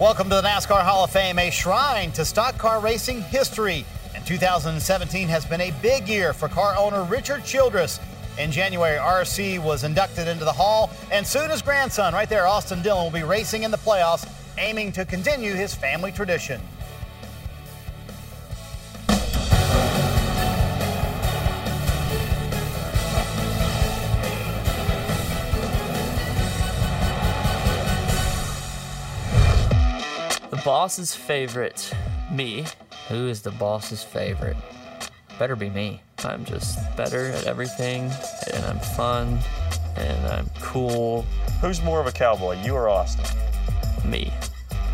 [0.00, 3.84] Welcome to the NASCAR Hall of Fame, a shrine to stock car racing history.
[4.14, 8.00] And 2017 has been a big year for car owner Richard Childress.
[8.38, 12.80] In January, RC was inducted into the Hall, and soon his grandson, right there, Austin
[12.80, 14.26] Dillon, will be racing in the playoffs,
[14.56, 16.62] aiming to continue his family tradition.
[30.70, 31.92] Boss's favorite,
[32.30, 32.64] me.
[33.08, 34.56] Who is the boss's favorite?
[35.36, 36.00] Better be me.
[36.22, 38.08] I'm just better at everything,
[38.54, 39.40] and I'm fun,
[39.96, 41.22] and I'm cool.
[41.60, 43.24] Who's more of a cowboy, you or Austin?
[44.08, 44.32] Me.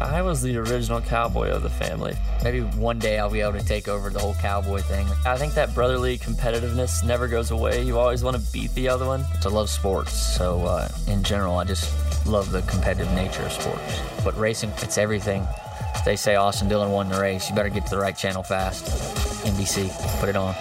[0.00, 2.14] I was the original cowboy of the family.
[2.44, 5.06] Maybe one day I'll be able to take over the whole cowboy thing.
[5.24, 7.82] I think that brotherly competitiveness never goes away.
[7.82, 9.24] You always want to beat the other one.
[9.42, 14.00] I love sports, so uh, in general, I just love the competitive nature of sports.
[14.22, 15.46] But racing, it's everything.
[16.04, 17.48] They say Austin Dillon won the race.
[17.48, 18.84] You better get to the right channel fast.
[19.46, 20.54] NBC, put it on.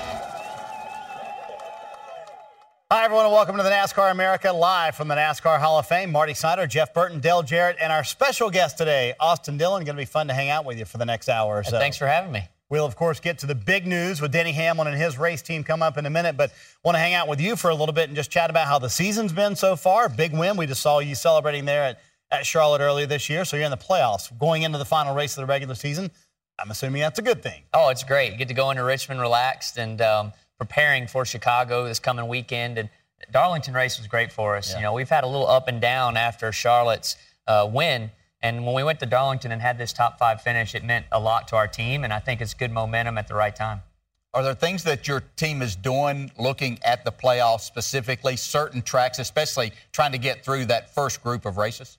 [3.15, 6.11] Everyone, and welcome to the NASCAR America live from the NASCAR Hall of Fame.
[6.11, 9.85] Marty Snider, Jeff Burton, Dale Jarrett, and our special guest today, Austin Dillon.
[9.85, 11.79] Going to be fun to hang out with you for the next hour or so.
[11.79, 12.41] Thanks for having me.
[12.69, 15.63] We'll, of course, get to the big news with Denny Hamlin and his race team
[15.63, 16.51] come up in a minute, but
[16.83, 18.79] want to hang out with you for a little bit and just chat about how
[18.79, 20.09] the season's been so far.
[20.09, 20.57] Big win.
[20.57, 23.71] We just saw you celebrating there at, at Charlotte earlier this year, so you're in
[23.71, 26.11] the playoffs going into the final race of the regular season.
[26.59, 27.63] I'm assuming that's a good thing.
[27.73, 28.33] Oh, it's great.
[28.33, 32.77] You get to go into Richmond relaxed and um, preparing for Chicago this coming weekend.
[32.77, 32.89] And
[33.31, 34.71] Darlington race was great for us.
[34.71, 34.77] Yeah.
[34.77, 37.17] You know, we've had a little up and down after Charlotte's
[37.47, 38.11] uh, win.
[38.41, 41.19] And when we went to Darlington and had this top five finish, it meant a
[41.19, 42.03] lot to our team.
[42.03, 43.81] And I think it's good momentum at the right time.
[44.33, 49.17] Are there things that your team is doing looking at the playoffs specifically, certain tracks,
[49.17, 51.97] especially trying to get through that first group of races?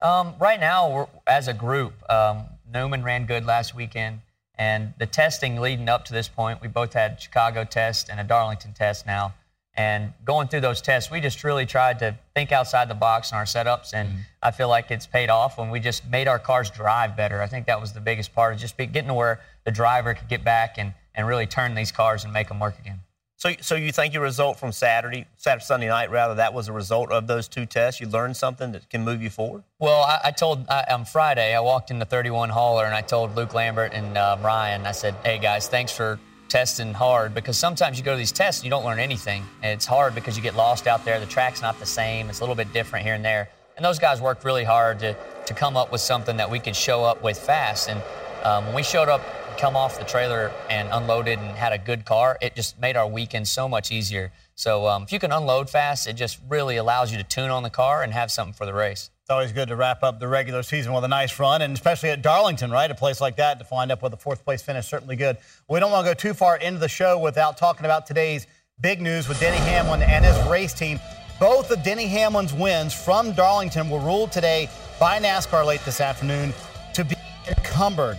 [0.00, 4.20] Um, right now, as a group, um, Newman ran good last weekend.
[4.54, 8.24] And the testing leading up to this point, we both had Chicago test and a
[8.24, 9.34] Darlington test now.
[9.74, 13.38] And going through those tests, we just really tried to think outside the box in
[13.38, 14.18] our setups, and mm-hmm.
[14.42, 17.40] I feel like it's paid off when we just made our cars drive better.
[17.40, 20.28] I think that was the biggest part, of just getting to where the driver could
[20.28, 23.00] get back and, and really turn these cars and make them work again.
[23.42, 26.72] So, so you think your result from Saturday, Saturday, Sunday night, rather, that was a
[26.72, 28.00] result of those two tests?
[28.00, 29.64] You learned something that can move you forward?
[29.80, 33.00] Well, I, I told I, on Friday, I walked in the 31 hauler and I
[33.00, 36.20] told Luke Lambert and uh, Ryan, I said, "Hey guys, thanks for
[36.52, 39.42] testing hard because sometimes you go to these tests and you don't learn anything.
[39.62, 41.18] And it's hard because you get lost out there.
[41.18, 42.28] The track's not the same.
[42.28, 43.48] It's a little bit different here and there.
[43.76, 46.76] And those guys worked really hard to, to come up with something that we could
[46.76, 47.88] show up with fast.
[47.88, 48.02] And
[48.44, 49.22] um, when we showed up,
[49.56, 53.08] come off the trailer and unloaded and had a good car, it just made our
[53.08, 54.30] weekend so much easier.
[54.54, 57.62] So um, if you can unload fast, it just really allows you to tune on
[57.62, 59.10] the car and have something for the race.
[59.22, 62.10] It's always good to wrap up the regular season with a nice run, and especially
[62.10, 62.90] at Darlington, right?
[62.90, 65.36] A place like that to wind up with a fourth place finish, certainly good.
[65.68, 68.48] We don't want to go too far into the show without talking about today's
[68.80, 70.98] big news with Denny Hamlin and his race team.
[71.38, 74.68] Both of Denny Hamlin's wins from Darlington were ruled today
[74.98, 76.52] by NASCAR late this afternoon
[76.92, 77.14] to be
[77.46, 78.18] encumbered.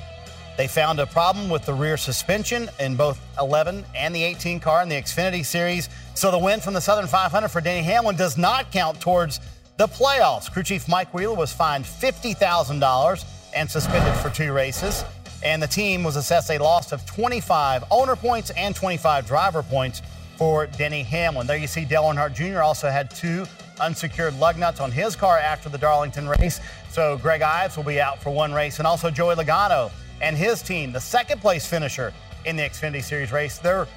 [0.56, 4.81] They found a problem with the rear suspension in both 11 and the 18 car
[4.81, 5.90] in the Xfinity Series.
[6.13, 9.42] So the win from the Southern 500 for Denny Hamlin does not count towards
[9.78, 10.52] the playoffs.
[10.52, 13.26] Crew Chief Mike Wheeler was fined $50,000
[13.56, 15.04] and suspended for two races.
[15.44, 20.02] And the team was assessed a loss of 25 owner points and 25 driver points
[20.38, 21.48] for Denny Hamlin.
[21.48, 22.62] There you see Dale Earnhardt Jr.
[22.62, 23.46] also had two
[23.82, 26.60] unsecured lug nuts on his car after the Darlington race.
[26.90, 28.78] So Greg Ives will be out for one race.
[28.80, 29.92] And also Joey Logano
[30.22, 32.14] and his team, the second place finisher
[32.46, 33.58] in the Xfinity Series race.
[33.58, 33.88] Their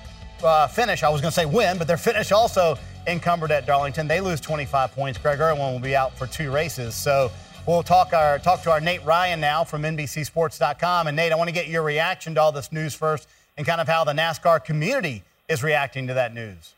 [0.42, 2.76] uh, finish, I was going to say win, but their finish also
[3.06, 4.08] encumbered at Darlington.
[4.08, 5.18] They lose 25 points.
[5.18, 6.94] Greg Erwin will be out for two races.
[6.94, 7.30] So
[7.66, 11.06] we'll talk our talk to our Nate Ryan now from NBCSports.com.
[11.06, 13.80] And Nate, I want to get your reaction to all this news first, and kind
[13.80, 16.74] of how the NASCAR community is reacting to that news.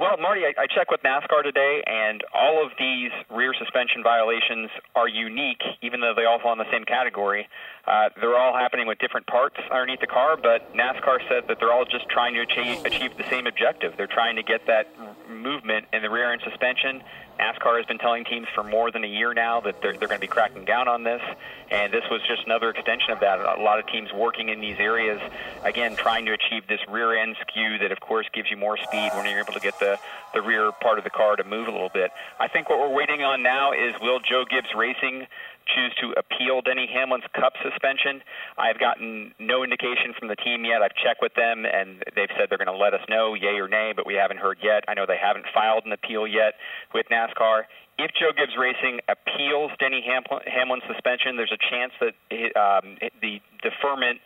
[0.00, 4.70] Well, Marty, I, I checked with NASCAR today, and all of these rear suspension violations
[4.96, 7.46] are unique, even though they all fall in the same category.
[7.86, 11.72] Uh, they're all happening with different parts underneath the car, but NASCAR said that they're
[11.72, 13.94] all just trying to achieve, achieve the same objective.
[13.96, 14.88] They're trying to get that
[15.28, 17.02] movement in the rear end suspension
[17.40, 20.20] NASCAR has been telling teams for more than a year now that they're, they're going
[20.20, 21.22] to be cracking down on this,
[21.70, 23.40] and this was just another extension of that.
[23.40, 25.20] A lot of teams working in these areas,
[25.64, 29.10] again, trying to achieve this rear end skew that, of course, gives you more speed
[29.14, 29.98] when you're able to get the,
[30.34, 32.10] the rear part of the car to move a little bit.
[32.38, 35.26] I think what we're waiting on now is will Joe Gibbs Racing
[35.74, 38.22] choose to appeal Denny Hamlin's cup suspension.
[38.58, 40.82] I've gotten no indication from the team yet.
[40.82, 43.68] I've checked with them, and they've said they're going to let us know, yay or
[43.68, 44.84] nay, but we haven't heard yet.
[44.88, 46.54] I know they haven't filed an appeal yet
[46.94, 47.64] with NASCAR.
[47.98, 52.14] If Joe Gibbs Racing appeals Denny Hamlin's suspension, there's a chance that
[52.56, 54.20] um, the deferment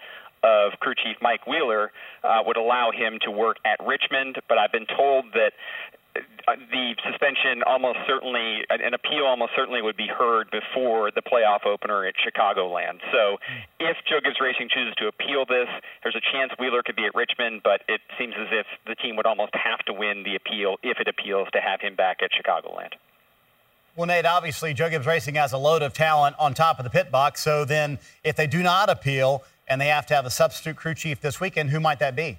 [0.44, 1.90] of crew chief Mike Wheeler
[2.22, 5.52] uh, would allow him to work at Richmond, but I've been told that
[6.46, 11.64] Uh, the suspension almost certainly, an appeal almost certainly would be heard before the playoff
[11.64, 13.00] opener at Chicagoland.
[13.12, 13.64] So hmm.
[13.80, 15.68] if Joe Gibbs Racing chooses to appeal this,
[16.02, 19.16] there's a chance Wheeler could be at Richmond, but it seems as if the team
[19.16, 22.30] would almost have to win the appeal if it appeals to have him back at
[22.30, 22.92] Chicagoland.
[23.96, 26.90] Well, Nate, obviously Joe Gibbs Racing has a load of talent on top of the
[26.90, 27.42] pit box.
[27.42, 30.94] So then if they do not appeal and they have to have a substitute crew
[30.94, 32.38] chief this weekend, who might that be?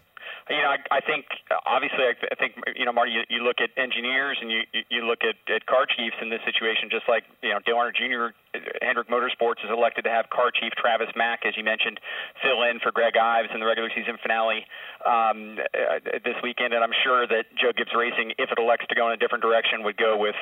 [0.49, 1.25] You know, I, I think
[1.65, 5.01] obviously, I, I think you know, Marty, you, you look at engineers and you you
[5.01, 8.37] look at, at car chiefs in this situation, just like you know, Dale Earnhardt Jr.
[8.81, 11.99] Hendrick Motorsports is elected to have car chief Travis Mack, as you mentioned,
[12.41, 14.65] fill in for Greg Ives in the regular season finale
[15.05, 16.73] um, uh, this weekend.
[16.73, 19.41] And I'm sure that Joe Gibbs Racing, if it elects to go in a different
[19.41, 20.35] direction, would go with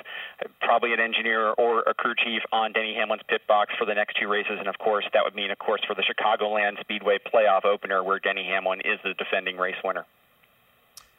[0.61, 4.17] probably an engineer or a crew chief on Denny Hamlin's pit box for the next
[4.19, 4.57] two races.
[4.59, 8.19] And of course, that would mean, of course, for the Chicagoland Speedway playoff opener, where
[8.19, 10.05] Denny Hamlin is the defending race winner.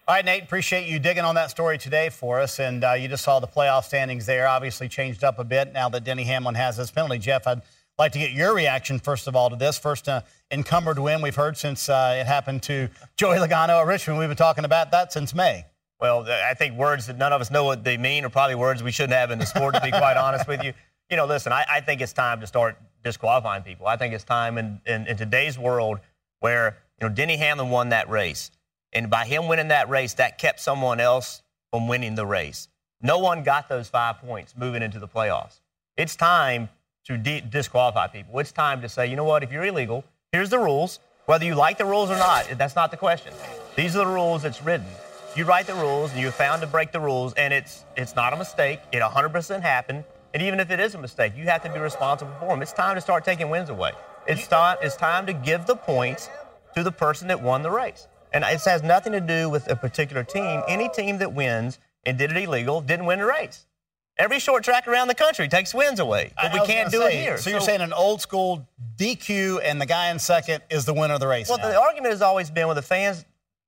[0.06, 2.60] All right, Nate, appreciate you digging on that story today for us.
[2.60, 5.88] And uh, you just saw the playoff standings there, obviously changed up a bit now
[5.88, 7.18] that Denny Hamlin has this penalty.
[7.18, 7.62] Jeff, I'd
[7.98, 9.78] like to get your reaction, first of all, to this.
[9.78, 10.20] First uh,
[10.50, 14.18] encumbered win we've heard since uh, it happened to Joey Logano at Richmond.
[14.18, 15.64] We've been talking about that since May.
[15.98, 18.82] Well, I think words that none of us know what they mean are probably words
[18.82, 20.74] we shouldn't have in the sport, to be quite honest with you.
[21.08, 23.86] You know, listen, I, I, think it's time to start disqualifying people.
[23.86, 26.00] I think it's time in, in, in today's world
[26.40, 28.50] where, you know, Denny Hamlin won that race.
[28.94, 32.68] And by him winning that race, that kept someone else from winning the race.
[33.02, 35.60] No one got those five points moving into the playoffs.
[35.96, 36.68] It's time
[37.06, 38.38] to de- disqualify people.
[38.38, 41.00] It's time to say, you know what, if you're illegal, here's the rules.
[41.26, 43.32] Whether you like the rules or not, that's not the question.
[43.76, 44.86] These are the rules that's written.
[45.36, 48.32] You write the rules and you're found to break the rules, and it's it's not
[48.32, 48.78] a mistake.
[48.92, 50.04] It 100% happened.
[50.32, 52.62] And even if it is a mistake, you have to be responsible for them.
[52.62, 53.92] It's time to start taking wins away.
[54.26, 56.28] It's time, it's time to give the points
[56.76, 58.06] to the person that won the race.
[58.34, 60.62] And it has nothing to do with a particular team.
[60.68, 63.64] Any team that wins and did it illegal didn't win the race.
[64.18, 67.22] Every short track around the country takes wins away, but we can't do say, it
[67.22, 67.36] here.
[67.36, 70.94] So, so, you're saying an old school DQ and the guy in second is the
[70.94, 71.48] winner of the race?
[71.48, 71.68] Well, now.
[71.68, 73.24] the argument has always been when the fans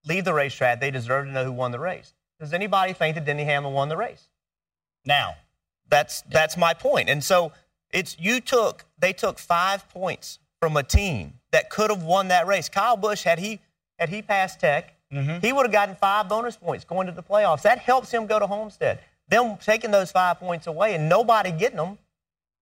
[0.07, 2.15] leave the racetrack, they deserve to know who won the race.
[2.39, 4.29] Does anybody think that Denny Hamlin won the race?
[5.05, 5.35] Now,
[5.89, 7.09] that's that's my point.
[7.09, 7.53] And so
[7.91, 12.47] it's you took they took five points from a team that could have won that
[12.47, 12.69] race.
[12.69, 13.61] Kyle Busch had he
[13.99, 15.39] had he passed Tech, mm-hmm.
[15.41, 17.63] he would have gotten five bonus points going to the playoffs.
[17.63, 19.01] That helps him go to Homestead.
[19.29, 21.99] Them taking those five points away and nobody getting them,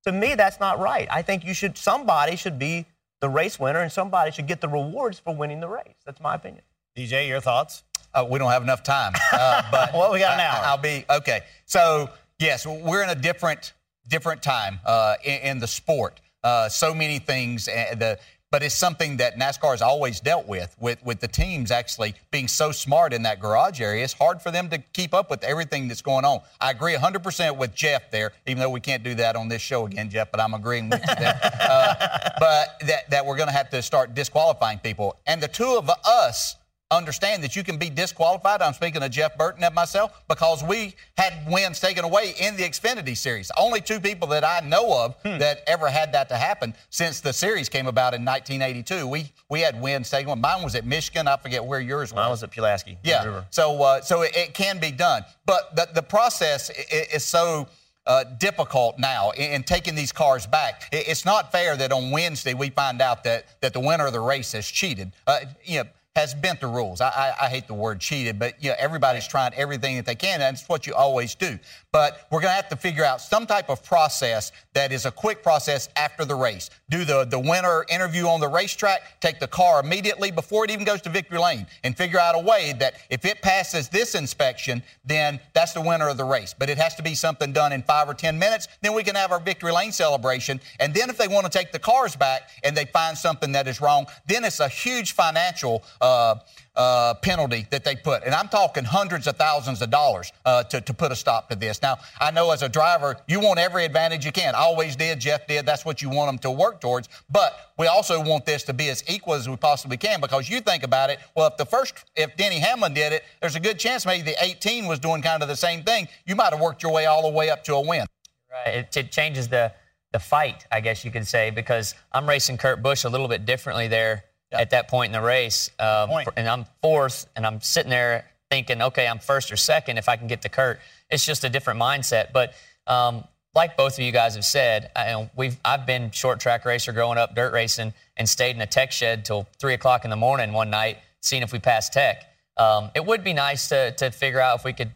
[0.04, 1.08] to me, that's not right.
[1.10, 2.86] I think you should somebody should be
[3.20, 5.96] the race winner and somebody should get the rewards for winning the race.
[6.04, 6.62] That's my opinion.
[6.96, 7.82] DJ, your thoughts?
[8.12, 10.64] Uh, we don't have enough time, uh, but well, we got an hour.
[10.64, 11.40] I, will be okay.
[11.66, 13.72] So yes, we're in a different
[14.08, 16.20] different time uh, in, in, the sport.
[16.42, 17.68] Uh, so many things.
[17.68, 18.18] Uh, the
[18.54, 22.46] but it's something that NASCAR has always dealt with, with, with the teams actually being
[22.46, 24.04] so smart in that garage area.
[24.04, 26.38] It's hard for them to keep up with everything that's going on.
[26.60, 29.86] I agree 100% with Jeff there, even though we can't do that on this show
[29.86, 31.40] again, Jeff, but I'm agreeing with you there.
[31.68, 31.94] uh,
[32.38, 35.16] but that, that we're going to have to start disqualifying people.
[35.26, 36.54] And the two of us
[36.94, 38.62] understand that you can be disqualified.
[38.62, 42.62] I'm speaking of Jeff Burton and myself because we had wins taken away in the
[42.62, 43.50] Xfinity Series.
[43.58, 45.38] Only two people that I know of hmm.
[45.38, 49.06] that ever had that to happen since the series came about in 1982.
[49.06, 50.40] We we had wins taken away.
[50.40, 51.28] Mine was at Michigan.
[51.28, 52.16] I forget where yours was.
[52.16, 52.98] Mine was at Pulaski.
[53.02, 53.42] Yeah.
[53.50, 57.68] So uh, so it, it, can be done, but the, the process is, is so.
[58.06, 60.90] Uh, difficult now in, in, taking these cars back.
[60.92, 64.12] It, it's not fair that on Wednesday we find out that, that the winner of
[64.12, 65.12] the race has cheated.
[65.26, 67.00] Uh, you know, has bent the rules.
[67.00, 70.14] I, I, I, hate the word cheated, but you know, everybody's trying everything that they
[70.14, 71.58] can, and it's what you always do.
[71.90, 75.10] But we're going to have to figure out some type of process that is a
[75.10, 76.70] quick process after the race.
[76.88, 80.84] Do the, the winner interview on the racetrack, take the car immediately before it even
[80.84, 84.84] goes to victory lane, and figure out a way that if it passes this inspection,
[85.04, 86.54] then that's the winner of the race.
[86.56, 88.68] But it has to be something done in five or 10 minutes.
[88.82, 90.60] Then we can have our victory lane celebration.
[90.78, 93.66] And then if they want to take the cars back and they find something that
[93.66, 96.38] is wrong, then it's a huge financial uh,
[96.76, 98.24] uh, penalty that they put.
[98.24, 101.56] And I'm talking hundreds of thousands of dollars uh, to, to put a stop to
[101.56, 101.80] this.
[101.80, 104.54] Now, I know as a driver, you want every advantage you can.
[104.54, 105.18] I always did.
[105.20, 105.64] Jeff did.
[105.64, 107.08] That's what you want them to work towards.
[107.30, 110.60] But we also want this to be as equal as we possibly can because you
[110.60, 111.20] think about it.
[111.34, 114.44] Well, if the first, if Denny Hamlin did it, there's a good chance maybe the
[114.44, 116.08] 18 was doing kind of the same thing.
[116.26, 118.04] You might have worked your way all the way up to a win.
[118.52, 118.74] Right.
[118.74, 119.72] It, it changes the
[120.12, 123.44] the fight, I guess you could say, because I'm racing Kurt Busch a little bit
[123.44, 124.22] differently there
[124.54, 125.70] at that point in the race.
[125.78, 130.08] Um, and I'm fourth, and I'm sitting there thinking, okay, I'm first or second if
[130.08, 130.80] I can get to Kurt.
[131.10, 132.32] It's just a different mindset.
[132.32, 132.54] But
[132.86, 136.92] um, like both of you guys have said, I, we've I've been short track racer
[136.92, 140.16] growing up, dirt racing, and stayed in a tech shed till three o'clock in the
[140.16, 142.24] morning one night, seeing if we passed tech.
[142.56, 144.92] Um, it would be nice to to figure out if we could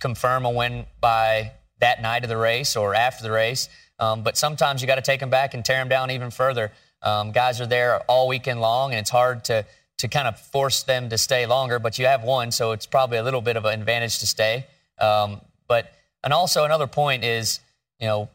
[0.00, 3.68] confirm a win by that night of the race or after the race.
[3.98, 6.72] Um, but sometimes you got to take them back and tear them down even further.
[7.06, 9.64] Um, guys are there all weekend long, and it's hard to
[9.98, 11.78] to kind of force them to stay longer.
[11.78, 14.66] But you have one, so it's probably a little bit of an advantage to stay.
[15.00, 15.92] Um, but
[16.24, 17.60] and also another point is,
[18.00, 18.28] you know,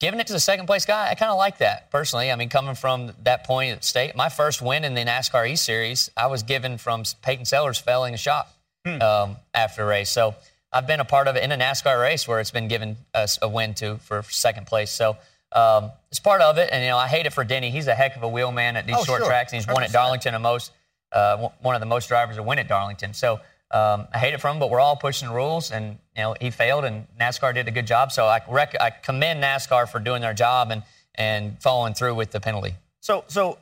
[0.00, 1.08] giving it to the second place guy.
[1.08, 2.32] I kind of like that personally.
[2.32, 5.56] I mean, coming from that point at state, my first win in the NASCAR E
[5.56, 8.48] Series, I was given from Peyton Sellers failing a shot
[8.84, 9.00] hmm.
[9.00, 10.10] um, after a race.
[10.10, 10.34] So
[10.72, 13.38] I've been a part of it in a NASCAR race where it's been given us
[13.40, 14.90] a win to for second place.
[14.90, 15.16] So
[15.52, 16.68] um, it's part of it.
[16.72, 17.70] And, you know, I hate it for Denny.
[17.70, 19.28] He's a heck of a wheelman at these oh, short sure.
[19.28, 19.52] tracks.
[19.52, 19.74] And he's 100%.
[19.74, 20.72] won at Darlington the most,
[21.12, 23.14] uh, one of the most drivers to win at Darlington.
[23.14, 23.34] So
[23.70, 25.70] um, I hate it for him, but we're all pushing the rules.
[25.70, 28.12] And, you know, he failed and NASCAR did a good job.
[28.12, 30.82] So I, rec- I commend NASCAR for doing their job and,
[31.14, 32.74] and following through with the penalty.
[33.00, 33.58] So, so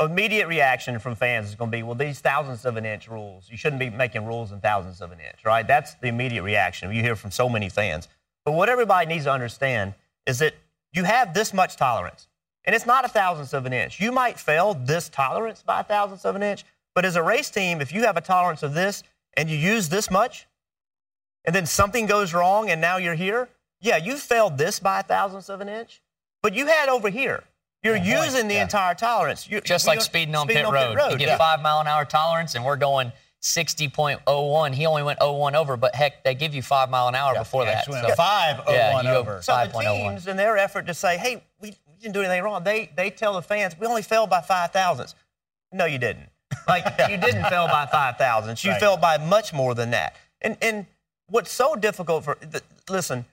[0.00, 3.48] immediate reaction from fans is going to be, well, these thousandths of an inch rules,
[3.50, 5.66] you shouldn't be making rules in thousandths of an inch, right?
[5.66, 8.08] That's the immediate reaction you hear from so many fans.
[8.44, 9.94] But what everybody needs to understand
[10.26, 10.54] is that
[10.96, 12.26] you have this much tolerance,
[12.64, 14.00] and it's not a thousandth of an inch.
[14.00, 17.50] You might fail this tolerance by a thousandth of an inch, but as a race
[17.50, 19.02] team, if you have a tolerance of this
[19.34, 20.46] and you use this much,
[21.44, 23.48] and then something goes wrong and now you're here,
[23.80, 26.00] yeah, you failed this by a thousandth of an inch,
[26.42, 27.44] but you had over here.
[27.82, 28.62] You're yeah, using the yeah.
[28.62, 29.48] entire tolerance.
[29.48, 30.88] You're, Just like speeding on, speeding pit, on road.
[30.88, 31.12] pit road.
[31.12, 31.36] You get yeah.
[31.36, 33.12] five mile an hour tolerance, and we're going
[33.46, 34.74] 60.01.
[34.74, 37.64] He only went 01 over, but heck, they give you five mile an hour before
[37.64, 37.84] that.
[37.84, 39.40] So, five oh yeah, over.
[39.40, 42.90] So the teams, in their effort to say, hey, we, didn't do anything wrong, they
[42.94, 45.14] they tell the fans, we only fell by five thousandths.
[45.72, 46.28] No, you didn't.
[46.68, 48.64] Like you didn't fell by five thousandths.
[48.64, 48.80] You right.
[48.80, 50.16] failed by much more than that.
[50.42, 50.86] And and
[51.28, 53.24] what's so difficult for the, listen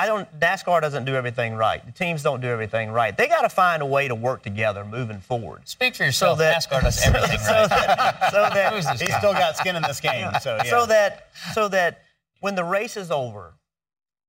[0.00, 0.40] I don't.
[0.40, 1.84] NASCAR doesn't do everything right.
[1.84, 3.14] The teams don't do everything right.
[3.14, 5.68] They got to find a way to work together moving forward.
[5.68, 6.38] Speak for yourself.
[6.38, 7.68] So that, NASCAR does everything so right.
[7.68, 10.30] That, so that he's still got skin in this game.
[10.40, 10.70] So yeah.
[10.70, 12.04] So that so that
[12.40, 13.52] when the race is over,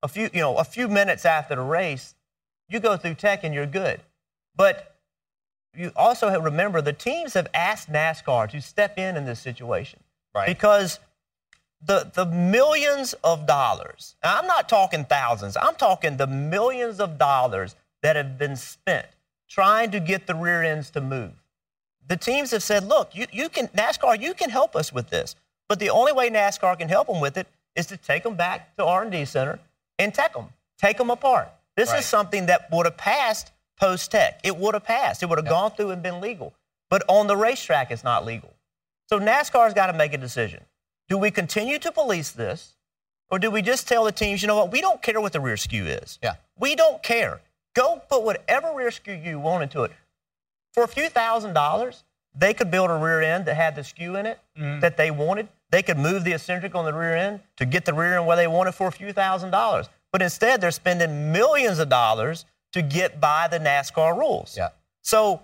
[0.03, 2.15] a few you know a few minutes after the race,
[2.67, 4.01] you go through tech and you're good.
[4.57, 4.97] But
[5.73, 10.01] you also remember the teams have asked NASCAR to step in in this situation.
[10.35, 10.47] Right.
[10.47, 10.99] Because
[11.85, 17.75] the, the millions of dollars, I'm not talking thousands, I'm talking the millions of dollars
[18.01, 19.07] that have been spent
[19.47, 21.31] trying to get the rear ends to move.
[22.07, 25.35] The teams have said, look, you, you can, NASCAR, you can help us with this.
[25.67, 28.75] But the only way NASCAR can help them with it is to take them back
[28.77, 29.59] to R&D Center
[29.99, 30.47] and tech them,
[30.77, 31.49] take them apart.
[31.75, 31.99] This right.
[31.99, 34.39] is something that would have passed post-tech.
[34.43, 35.23] It would have passed.
[35.23, 35.51] It would have yep.
[35.51, 36.53] gone through and been legal.
[36.89, 38.53] But on the racetrack, it's not legal.
[39.07, 40.63] So NASCAR's got to make a decision.
[41.11, 42.77] Do we continue to police this?
[43.29, 45.41] Or do we just tell the teams, you know what, we don't care what the
[45.41, 46.17] rear skew is.
[46.23, 46.35] Yeah.
[46.57, 47.41] We don't care.
[47.75, 49.91] Go put whatever rear skew you want into it.
[50.71, 54.15] For a few thousand dollars, they could build a rear end that had the skew
[54.15, 54.79] in it mm-hmm.
[54.79, 55.49] that they wanted.
[55.69, 58.37] They could move the eccentric on the rear end to get the rear end where
[58.37, 59.89] they want it for a few thousand dollars.
[60.13, 64.55] But instead, they're spending millions of dollars to get by the NASCAR rules.
[64.55, 64.69] Yeah.
[65.01, 65.41] So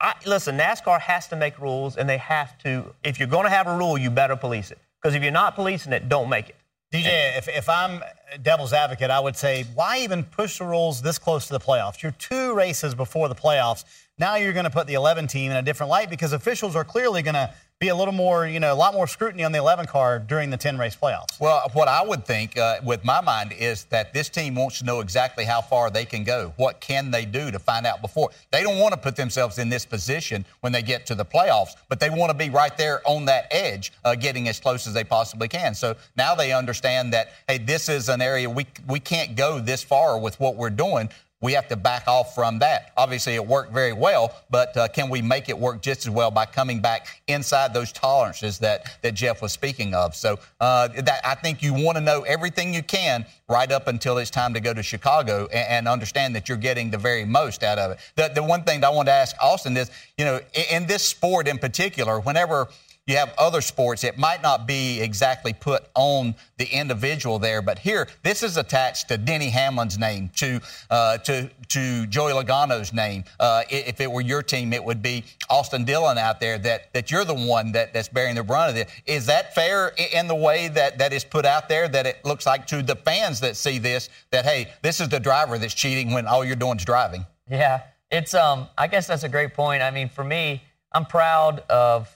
[0.00, 2.92] I, listen, NASCAR has to make rules, and they have to.
[3.02, 4.78] If you're going to have a rule, you better police it.
[5.00, 6.56] Because if you're not policing it, don't make it.
[6.92, 8.00] DJ, if, if I'm
[8.42, 12.02] devil's advocate, I would say, why even push the rules this close to the playoffs?
[12.02, 13.84] You're two races before the playoffs.
[14.18, 16.84] Now you're going to put the 11 team in a different light because officials are
[16.84, 19.58] clearly going to be a little more, you know, a lot more scrutiny on the
[19.58, 21.38] 11 car during the 10 race playoffs.
[21.38, 24.86] Well, what I would think uh, with my mind is that this team wants to
[24.86, 26.54] know exactly how far they can go.
[26.56, 28.30] What can they do to find out before?
[28.50, 31.72] They don't want to put themselves in this position when they get to the playoffs,
[31.90, 34.94] but they want to be right there on that edge, uh, getting as close as
[34.94, 35.74] they possibly can.
[35.74, 39.82] So now they understand that, hey, this is an area we, we can't go this
[39.82, 41.10] far with what we're doing
[41.42, 42.92] we have to back off from that.
[42.96, 46.30] Obviously, it worked very well, but uh, can we make it work just as well
[46.30, 50.16] by coming back inside those tolerances that, that Jeff was speaking of?
[50.16, 54.16] So uh, that, I think you want to know everything you can right up until
[54.16, 57.62] it's time to go to Chicago and, and, understand that you're getting the very most
[57.62, 57.98] out of it.
[58.16, 60.86] The, the one thing that I want to ask Austin is, you know, in, in
[60.86, 62.68] this sport in particular, whenever–
[63.06, 67.78] you have other sports, it might not be exactly put on the individual there, but
[67.78, 70.60] here, this is attached to Denny Hamlin's name, to
[70.90, 73.22] uh, to to Joey Logano's name.
[73.38, 76.58] Uh, if it were your team, it would be Austin Dillon out there.
[76.58, 78.88] That that you're the one that, that's bearing the brunt of it.
[79.06, 81.86] Is that fair in the way that that is put out there?
[81.86, 85.20] That it looks like to the fans that see this, that hey, this is the
[85.20, 87.24] driver that's cheating when all you're doing is driving.
[87.48, 88.66] Yeah, it's um.
[88.76, 89.82] I guess that's a great point.
[89.82, 92.15] I mean, for me, I'm proud of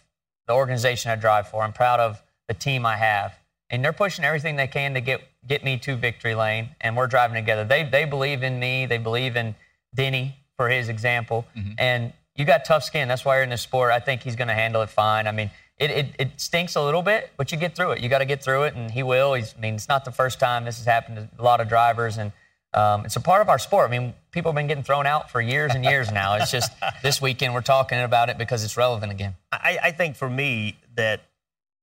[0.51, 1.63] the organization I drive for.
[1.63, 3.39] I'm proud of the team I have,
[3.71, 7.07] and they're pushing everything they can to get get me to victory lane, and we're
[7.07, 7.65] driving together.
[7.65, 8.87] They they believe in me.
[8.87, 9.55] They believe in
[9.95, 11.73] Denny for his example, mm-hmm.
[11.79, 13.09] and you got tough skin.
[13.09, 13.93] That's why you're in this sport.
[13.93, 15.27] I think he's going to handle it fine.
[15.27, 18.01] I mean, it, it, it, stinks a little bit, but you get through it.
[18.01, 19.35] You got to get through it, and he will.
[19.35, 21.69] He's, I mean, it's not the first time this has happened to a lot of
[21.69, 22.33] drivers, and
[22.73, 23.89] um, it's a part of our sport.
[23.89, 26.37] I mean, people have been getting thrown out for years and years now.
[26.37, 26.71] It's just
[27.03, 29.35] this weekend we're talking about it because it's relevant again.
[29.51, 31.23] I, I, think for me that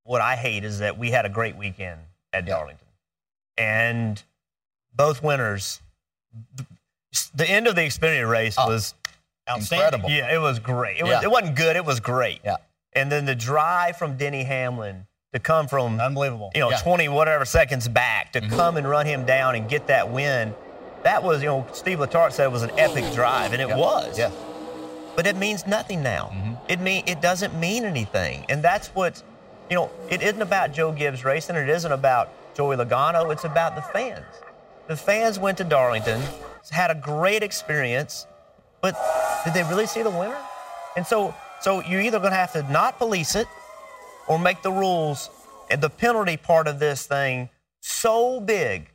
[0.03, 2.00] what I hate is that we had a great weekend
[2.32, 2.88] at Darlington,
[3.58, 4.22] and
[4.96, 5.82] both winners.
[7.34, 8.94] The end of the Xfinity race oh, was
[9.53, 10.10] incredible.
[10.10, 10.98] Yeah, it was great.
[10.98, 11.24] It, was, yeah.
[11.24, 11.75] it wasn't good.
[11.75, 12.41] It was great.
[12.44, 12.58] Yeah.
[12.94, 16.77] And then the drive from Denny Hamlin to come from unbelievable, you know, yeah.
[16.77, 18.56] 20 whatever seconds back to mm-hmm.
[18.56, 20.53] come and run him down and get that win
[21.04, 23.77] that was, you know, Steve Letarte said it was an epic drive, and it yeah.
[23.77, 24.18] was.
[24.18, 24.32] Yeah.
[25.16, 26.32] But it means nothing now.
[26.34, 26.54] Mm-hmm.
[26.70, 29.22] It mean it doesn't mean anything, and that's what,
[29.70, 31.56] you know, it isn't about Joe Gibbs racing.
[31.56, 33.32] It isn't about Joey Logano.
[33.32, 34.25] It's about the fans.
[34.88, 36.22] The fans went to Darlington,
[36.72, 38.27] had a great experience,
[38.82, 38.96] but
[39.44, 40.38] did they really see the winner?
[40.96, 43.48] And so, so you're either going to have to not police it,
[44.27, 45.30] or make the rules
[45.70, 47.50] and the penalty part of this thing
[47.80, 48.89] so big,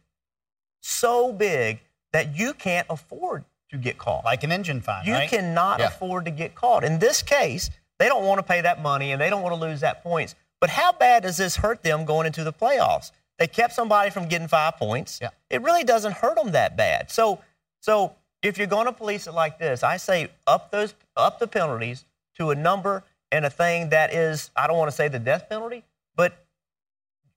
[0.80, 1.80] so big
[2.12, 4.24] that you can't afford to get caught.
[4.24, 5.04] Like an engine fine.
[5.04, 5.28] You right?
[5.28, 5.88] cannot yeah.
[5.88, 6.84] afford to get caught.
[6.84, 9.60] In this case, they don't want to pay that money and they don't want to
[9.60, 10.34] lose that points.
[10.60, 13.10] But how bad does this hurt them going into the playoffs?
[13.38, 15.18] They kept somebody from getting five points.
[15.20, 15.30] Yeah.
[15.50, 17.10] It really doesn't hurt them that bad.
[17.10, 17.40] So,
[17.80, 21.48] so if you're going to police it like this, I say up those up the
[21.48, 22.04] penalties
[22.36, 25.48] to a number and a thing that is I don't want to say the death
[25.48, 25.82] penalty,
[26.14, 26.44] but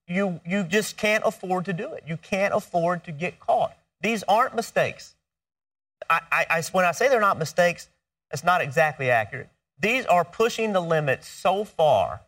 [0.07, 2.03] you you just can't afford to do it.
[2.05, 3.75] You can't afford to get caught.
[4.01, 5.15] These aren't mistakes.
[6.09, 7.89] I, I, I, when I say they're not mistakes,
[8.31, 9.49] it's not exactly accurate.
[9.79, 12.21] These are pushing the limit so far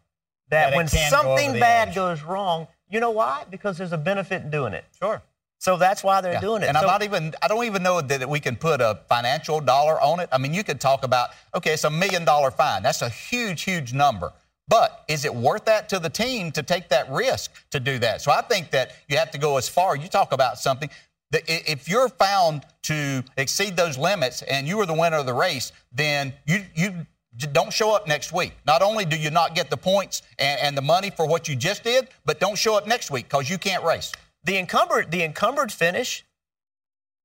[0.50, 1.96] that, that when something go bad edge.
[1.96, 3.44] goes wrong, you know why?
[3.50, 4.86] Because there's a benefit in doing it.
[4.98, 5.22] Sure.
[5.60, 6.42] So that's why they're yeah.
[6.42, 6.68] doing it.
[6.68, 9.60] And so, I'm not even, I don't even know that we can put a financial
[9.60, 10.30] dollar on it.
[10.32, 12.84] I mean, you could talk about, okay, it's a million dollar fine.
[12.84, 14.34] That's a huge, huge number.
[14.68, 18.22] But is it worth that to the team to take that risk to do that?
[18.22, 19.96] So I think that you have to go as far.
[19.96, 20.90] You talk about something
[21.32, 25.72] if you're found to exceed those limits and you are the winner of the race,
[25.92, 27.06] then you you
[27.54, 28.54] don't show up next week.
[28.66, 31.56] Not only do you not get the points and, and the money for what you
[31.56, 34.12] just did, but don't show up next week because you can't race.
[34.44, 36.26] The encumbered the encumbered finish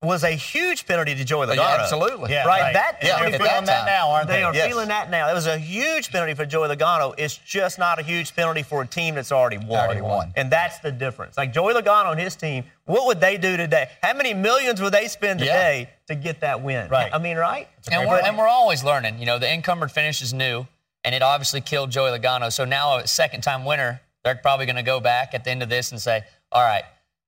[0.03, 1.57] was a huge penalty to Joey Logano.
[1.57, 2.33] Yeah, absolutely.
[2.33, 2.61] Yeah, right.
[2.61, 2.73] right.
[2.73, 4.38] That yeah, they're feeling that, now, aren't they?
[4.38, 4.67] They are yes.
[4.67, 5.31] feeling that now.
[5.31, 7.15] It was a huge penalty for Joey Logano.
[7.17, 9.79] It's just not a huge penalty for a team that's already won.
[9.79, 10.33] Already won.
[10.35, 11.37] And that's the difference.
[11.37, 13.91] Like Joey Logano and his team, what would they do today?
[14.03, 16.15] How many millions would they spend today yeah.
[16.15, 16.88] to get that win?
[16.88, 17.15] Right.
[17.15, 17.69] I mean, right?
[17.91, 19.21] And we're, and we're always learning.
[19.21, 20.67] You know, the encumbered finish is new,
[21.05, 22.53] and it obviously killed Joey Logano.
[22.53, 25.69] So now a second-time winner, they're probably going to go back at the end of
[25.69, 26.85] this and say, all right,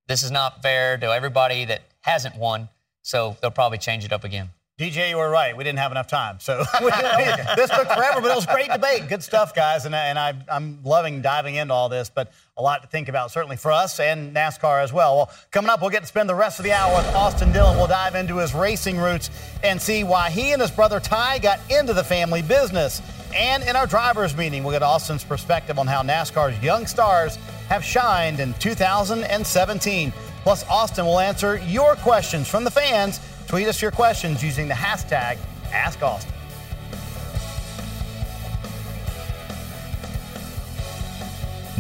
[0.09, 2.69] this is not fair to everybody that hasn't won
[3.05, 4.51] so they'll probably change it up again.
[4.77, 5.57] DJ, you were right.
[5.57, 6.41] We didn't have enough time.
[6.41, 9.09] So this took forever, but it was great debate.
[9.09, 9.87] Good stuff, guys.
[9.87, 13.31] And, and I, am loving diving into all this, but a lot to think about,
[13.31, 15.17] certainly for us and NASCAR as well.
[15.17, 17.77] Well, coming up, we'll get to spend the rest of the hour with Austin Dillon.
[17.77, 19.31] We'll dive into his racing roots
[19.63, 23.01] and see why he and his brother Ty got into the family business.
[23.33, 27.37] And in our drivers' meeting, we'll get Austin's perspective on how NASCAR's young stars
[27.69, 30.13] have shined in 2017.
[30.45, 33.19] Plus, Austin will answer your questions from the fans.
[33.49, 35.39] Tweet us your questions using the hashtag
[35.71, 36.31] AskAustin.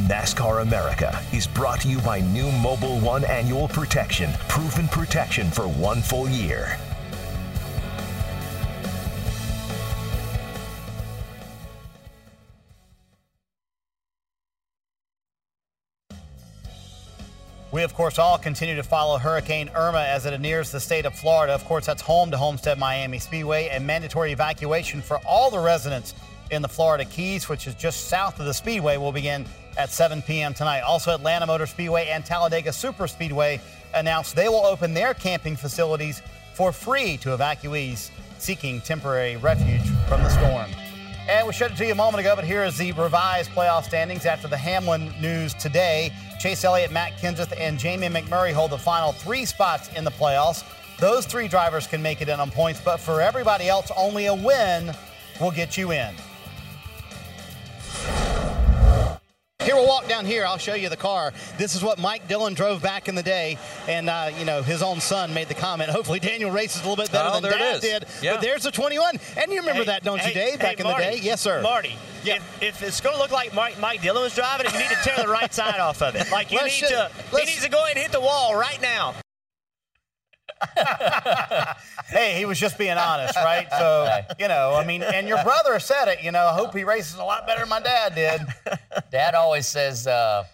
[0.08, 5.68] NASCAR America is brought to you by new Mobil One Annual Protection, proven protection for
[5.68, 6.78] one full year.
[17.74, 21.12] We, of course, all continue to follow Hurricane Irma as it nears the state of
[21.12, 21.52] Florida.
[21.52, 26.14] Of course, that's home to Homestead Miami Speedway and mandatory evacuation for all the residents
[26.52, 29.44] in the Florida Keys, which is just south of the Speedway, will begin
[29.76, 30.54] at 7 p.m.
[30.54, 30.82] tonight.
[30.82, 33.60] Also, Atlanta Motor Speedway and Talladega Super Speedway
[33.92, 40.22] announced they will open their camping facilities for free to evacuees seeking temporary refuge from
[40.22, 40.70] the storm.
[41.26, 43.84] And we showed it to you a moment ago, but here is the revised playoff
[43.84, 46.12] standings after the Hamlin news today.
[46.38, 50.64] Chase Elliott, Matt Kenseth, and Jamie McMurray hold the final three spots in the playoffs.
[50.98, 54.34] Those three drivers can make it in on points, but for everybody else, only a
[54.34, 54.92] win
[55.40, 56.14] will get you in.
[59.64, 60.44] Here we'll walk down here.
[60.44, 61.32] I'll show you the car.
[61.58, 64.82] This is what Mike Dillon drove back in the day, and uh, you know his
[64.82, 65.90] own son made the comment.
[65.90, 68.06] Hopefully Daniel races a little bit better Oh, than there Dad did.
[68.22, 68.32] Yeah.
[68.34, 70.58] But there's the 21, and you remember Hey, that, don't you, hey, Dave?
[70.58, 71.62] Back hey, in the day, yes, sir.
[71.62, 72.36] Marty, Yeah.
[72.36, 74.88] if, if it's going to look like Mike, Mike Dillon was driving it, you need
[74.88, 76.30] to tear the right side off of it.
[76.30, 78.20] Like you Let's need ju- to, he let's- needs to go ahead and hit the
[78.20, 79.14] wall right now.
[82.08, 83.66] Hey, he was just being honest, right?
[83.70, 86.84] So, you know, I mean, and your brother said it, you know, I hope he
[86.84, 88.40] races a lot better than my dad did.
[89.10, 90.44] Dad always says uh,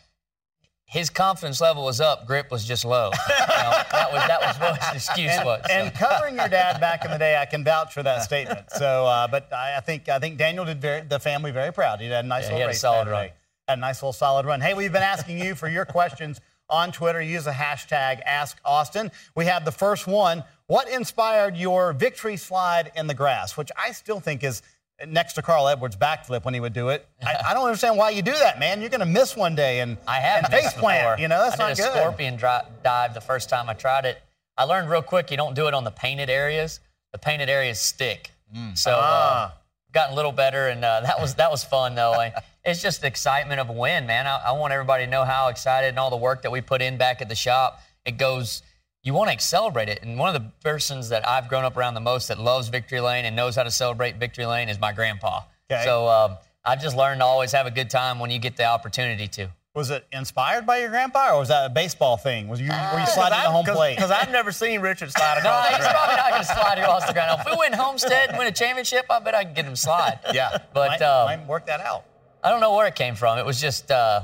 [0.84, 3.10] his confidence level was up, grip was just low.
[3.10, 5.60] You know, that was that was what his excuse And, was.
[5.66, 5.72] so.
[5.72, 8.70] and covering your dad back in the day, I can vouch for that statement.
[8.70, 12.00] So, uh, but I, I think I think Daniel did very, the family very proud.
[12.00, 13.28] He had a nice Yeah, he little had a solid run.
[13.68, 14.60] Had a nice little solid run.
[14.60, 17.20] Hey, we've been asking you for your questions on Twitter.
[17.20, 19.10] Use the hashtag Ask Austin.
[19.34, 20.44] We have the first one.
[20.66, 23.56] What inspired your victory slide in the grass?
[23.56, 24.62] Which I still think is
[25.06, 27.08] next to Carl Edwards' backflip when he would do it.
[27.22, 28.80] I, I don't understand why you do that, man.
[28.80, 31.20] You're going to miss one day and I have and face plant.
[31.20, 31.96] You know that's I not did a good.
[31.96, 34.22] scorpion dri- dive the first time I tried it.
[34.58, 36.80] I learned real quick you don't do it on the painted areas.
[37.12, 38.30] The painted areas stick.
[38.74, 39.46] So Ah.
[39.46, 39.50] uh,
[39.92, 42.12] gotten a little better, and uh, that was that was fun though.
[42.12, 42.32] I,
[42.64, 44.26] it's just the excitement of a win, man.
[44.26, 46.82] I, I want everybody to know how excited and all the work that we put
[46.82, 47.80] in back at the shop.
[48.04, 48.62] It goes.
[49.02, 51.94] You want to celebrate it, and one of the persons that I've grown up around
[51.94, 54.92] the most that loves Victory Lane and knows how to celebrate Victory Lane is my
[54.92, 55.40] grandpa.
[55.70, 55.82] Okay.
[55.84, 58.66] So um, I've just learned to always have a good time when you get the
[58.66, 59.48] opportunity to.
[59.74, 62.48] Was it inspired by your grandpa, or was that a baseball thing?
[62.48, 63.96] Was you were you sliding the home plate?
[63.96, 66.78] Because I've never seen Richard slide No, across the he's probably not going to slide
[66.78, 67.40] across the ground.
[67.40, 70.18] If we win Homestead and win a championship, I bet I can get him slide.
[70.34, 72.04] yeah, But might, um, might work that out.
[72.42, 73.38] I don't know where it came from.
[73.38, 74.22] It was just uh,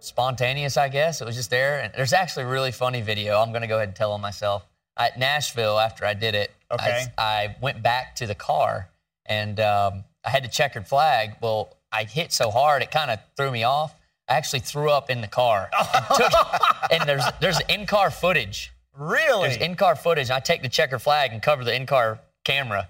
[0.00, 1.20] spontaneous, I guess.
[1.20, 1.80] It was just there.
[1.80, 3.38] And there's actually a really funny video.
[3.38, 4.66] I'm going to go ahead and tell on myself.
[4.96, 7.04] At Nashville, after I did it, Okay.
[7.18, 8.88] I, I went back to the car
[9.26, 11.36] and um, I had the checkered flag.
[11.40, 13.94] Well, I hit so hard, it kind of threw me off.
[14.32, 15.68] I actually threw up in the car.
[16.16, 16.32] Took-
[16.90, 18.72] and there's there's in-car footage.
[18.96, 19.48] Really?
[19.48, 20.30] There's in-car footage.
[20.30, 22.88] I take the checker flag and cover the in-car camera.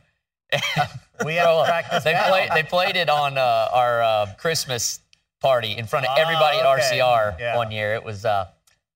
[1.24, 2.04] we to up.
[2.04, 2.48] they.
[2.54, 5.00] They played it on uh, our uh, Christmas
[5.40, 6.98] party in front of Ah, everybody at okay.
[7.00, 7.56] RCR Yeah.
[7.56, 7.94] one year.
[7.94, 8.46] It was uh,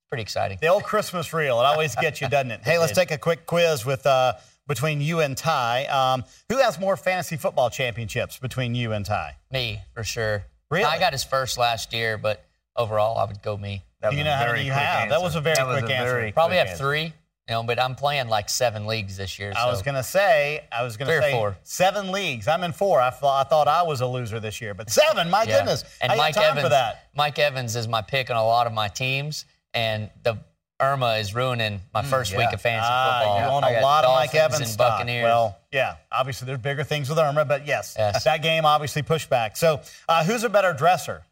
[0.09, 0.59] pretty exciting.
[0.61, 1.59] The old Christmas reel.
[1.61, 2.61] It always gets you, doesn't it?
[2.63, 3.01] Hey, let's did.
[3.01, 4.35] take a quick quiz with uh,
[4.69, 5.87] between you and Ty.
[5.87, 9.37] Um, who has more fantasy football championships between you and Ty?
[9.51, 10.45] Me for sure.
[10.71, 10.85] Really?
[10.85, 12.45] I got his first last year, but
[12.77, 13.83] overall, I would go me.
[14.01, 15.09] That Do you know how many you quick have?
[15.11, 16.11] That was a very That was quick a answer.
[16.13, 16.85] very Probably quick have answer.
[16.85, 17.13] three.
[17.49, 19.53] You know, but I'm playing like seven leagues this year.
[19.57, 21.57] I was gonna say, I was gonna Three say four.
[21.63, 22.49] seven leagues.
[22.49, 23.01] I'm in four.
[23.01, 25.31] I thought I thought I was a loser this year, but seven.
[25.31, 25.59] My Yeah.
[25.59, 25.85] goodness.
[26.01, 27.05] And I Mike got time Evans, for that.
[27.15, 30.39] Mike Evans is my pick on a lot of my teams, and the
[30.81, 33.39] Irma is ruining my first week of fantasy Ah, football.
[33.41, 34.77] you own a lot of Mike Evans and.
[34.79, 35.25] Buccaneers.
[35.25, 38.25] Well, yeah, obviously there's bigger things with Irma, but yes, Yes.
[38.25, 39.57] that game obviously pushed back.
[39.57, 41.23] So, uh, who's a better dresser?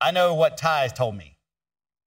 [0.00, 1.36] I know what Ty told me,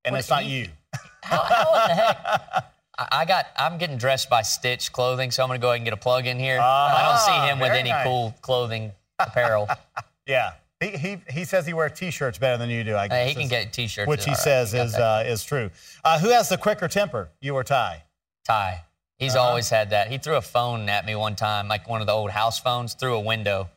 [0.06, 0.70] and What it's not you- you.
[1.24, 2.72] how, how in the heck?
[2.98, 3.48] I got.
[3.58, 6.28] I'm getting dressed by Stitch Clothing, so I'm gonna go ahead and get a plug
[6.28, 6.60] in here.
[6.62, 8.06] I don't see him with any nice.
[8.06, 9.68] cool clothing apparel.
[10.28, 12.96] Yeah, he, he, he says he wears T-shirts better than you do.
[12.96, 15.44] I guess Hey, he can get T-shirts, which he right, says he is uh, is
[15.44, 15.70] true.
[16.04, 18.04] Uh, who has the quicker temper, you or Ty?
[18.46, 18.82] Ty.
[19.18, 19.48] He's Uh-huh.
[19.48, 20.10] always had that.
[20.10, 22.94] He threw a phone at me one time, like one of the old house phones,
[22.94, 23.70] through a window.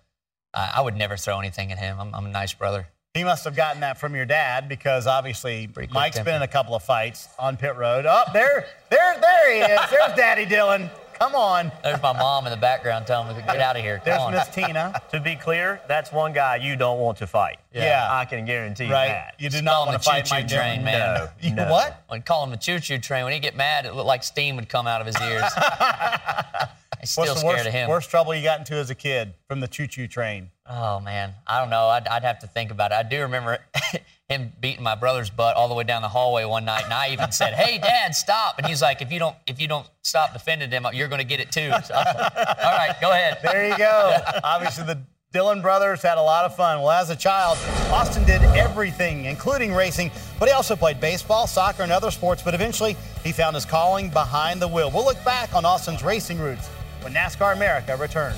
[0.53, 1.99] Uh, I would never throw anything at him.
[2.01, 2.89] I'm, I'm a nice brother.
[3.15, 6.75] He must have gotten that from your dad because obviously Mike's been in a couple
[6.75, 8.07] of fights on pit road.
[8.09, 9.81] Oh, there, there, there he is.
[9.91, 10.91] There's Daddy Dillon.
[11.19, 11.73] Come on.
[11.83, 13.97] There's my mom in the background telling me to get out of here.
[13.99, 14.33] Come There's on.
[14.33, 15.03] Miss Tina.
[15.11, 17.59] To be clear, that's one guy you don't want to fight.
[17.73, 18.07] Yeah.
[18.11, 19.09] I can guarantee you Right.
[19.09, 19.35] that.
[19.39, 20.99] You did not want to fight choo-choo train, man.
[20.99, 21.29] No.
[21.41, 21.71] You no.
[21.71, 22.05] what?
[22.09, 24.69] When call him the choo-choo train, when he get mad, it looked like steam would
[24.69, 25.43] come out of his ears.
[25.57, 27.89] I'm still What's the scared worst, of him.
[27.89, 30.51] worst trouble you got into as a kid from the choo-choo train?
[30.69, 31.87] Oh man, I don't know.
[31.87, 32.95] I'd, I'd have to think about it.
[32.97, 33.59] I do remember
[34.29, 37.09] him beating my brother's butt all the way down the hallway one night, and I
[37.11, 40.35] even said, "Hey, Dad, stop!" And he's like, "If you don't, if you don't stop
[40.35, 43.39] defending him, you're going to get it too." So like, all right, go ahead.
[43.43, 44.17] There you go.
[44.45, 45.01] Obviously, the
[45.33, 46.83] Dillon brothers had a lot of fun.
[46.83, 47.57] Well, as a child,
[47.91, 52.43] Austin did everything, including racing, but he also played baseball, soccer, and other sports.
[52.43, 54.91] But eventually, he found his calling behind the wheel.
[54.91, 56.69] We'll look back on Austin's racing roots
[57.01, 58.37] when NASCAR America returns.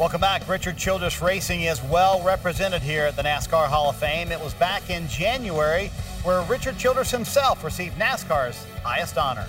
[0.00, 0.48] Welcome back.
[0.48, 4.32] Richard Childress Racing is well represented here at the NASCAR Hall of Fame.
[4.32, 5.88] It was back in January
[6.22, 9.44] where Richard Childress himself received NASCAR's highest honor.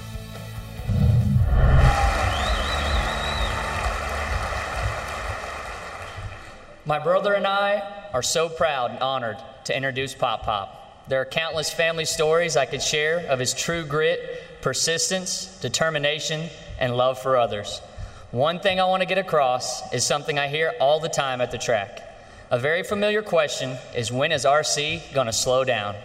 [6.85, 11.07] My brother and I are so proud and honored to introduce Pop Pop.
[11.07, 16.97] There are countless family stories I could share of his true grit, persistence, determination, and
[16.97, 17.79] love for others.
[18.31, 21.51] One thing I want to get across is something I hear all the time at
[21.51, 22.01] the track.
[22.49, 25.95] A very familiar question is when is RC going to slow down?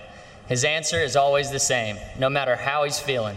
[0.49, 3.37] His answer is always the same, no matter how he's feeling.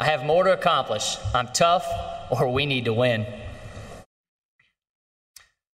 [0.00, 1.16] I have more to accomplish.
[1.36, 1.86] I'm tough,
[2.28, 3.26] or we need to win.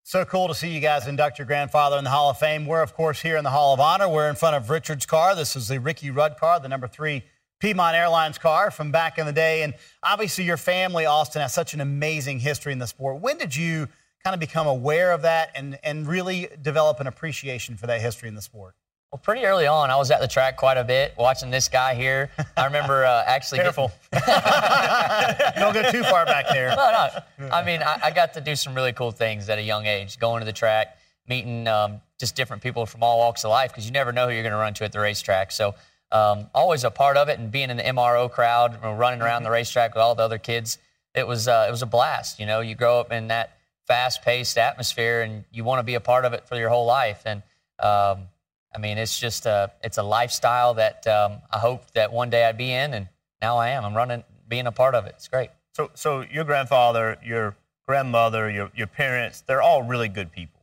[0.01, 2.65] So cool to see you guys induct your grandfather in the Hall of Fame.
[2.65, 4.09] We're, of course, here in the Hall of Honor.
[4.09, 5.35] We're in front of Richard's car.
[5.35, 7.25] This is the Ricky Rudd car, the number three
[7.59, 9.63] Piedmont Airlines car from back in the day.
[9.63, 13.21] And obviously, your family, Austin, has such an amazing history in the sport.
[13.21, 13.87] When did you
[14.23, 18.29] kind of become aware of that and, and really develop an appreciation for that history
[18.29, 18.75] in the sport?
[19.11, 21.95] Well, pretty early on, I was at the track quite a bit, watching this guy
[21.95, 22.29] here.
[22.55, 23.59] I remember uh, actually.
[23.59, 23.91] Careful.
[24.11, 26.69] Don't go too far back there.
[26.69, 27.49] No, no.
[27.49, 30.19] I mean, I, I, got to do some really cool things at a young age,
[30.19, 33.87] going to the track, meeting um, just different people from all walks of life, because
[33.87, 35.51] you never know who you're going to run to at the racetrack.
[35.51, 35.73] So,
[36.11, 39.51] um, always a part of it, and being in the MRO crowd, running around the
[39.51, 40.77] racetrack with all the other kids,
[41.13, 42.39] it was uh, it was a blast.
[42.39, 45.99] You know, you grow up in that fast-paced atmosphere, and you want to be a
[45.99, 47.23] part of it for your whole life.
[47.25, 47.43] And
[47.79, 48.27] um,
[48.73, 52.45] I mean, it's just a it's a lifestyle that um, I hope that one day
[52.45, 53.07] I'd be in, and
[53.41, 53.85] now I am.
[53.85, 55.13] I'm running, being a part of it.
[55.15, 55.49] It's great.
[55.73, 57.55] So, so your grandfather, your
[57.87, 60.61] grandmother, your your parents, they're all really good people,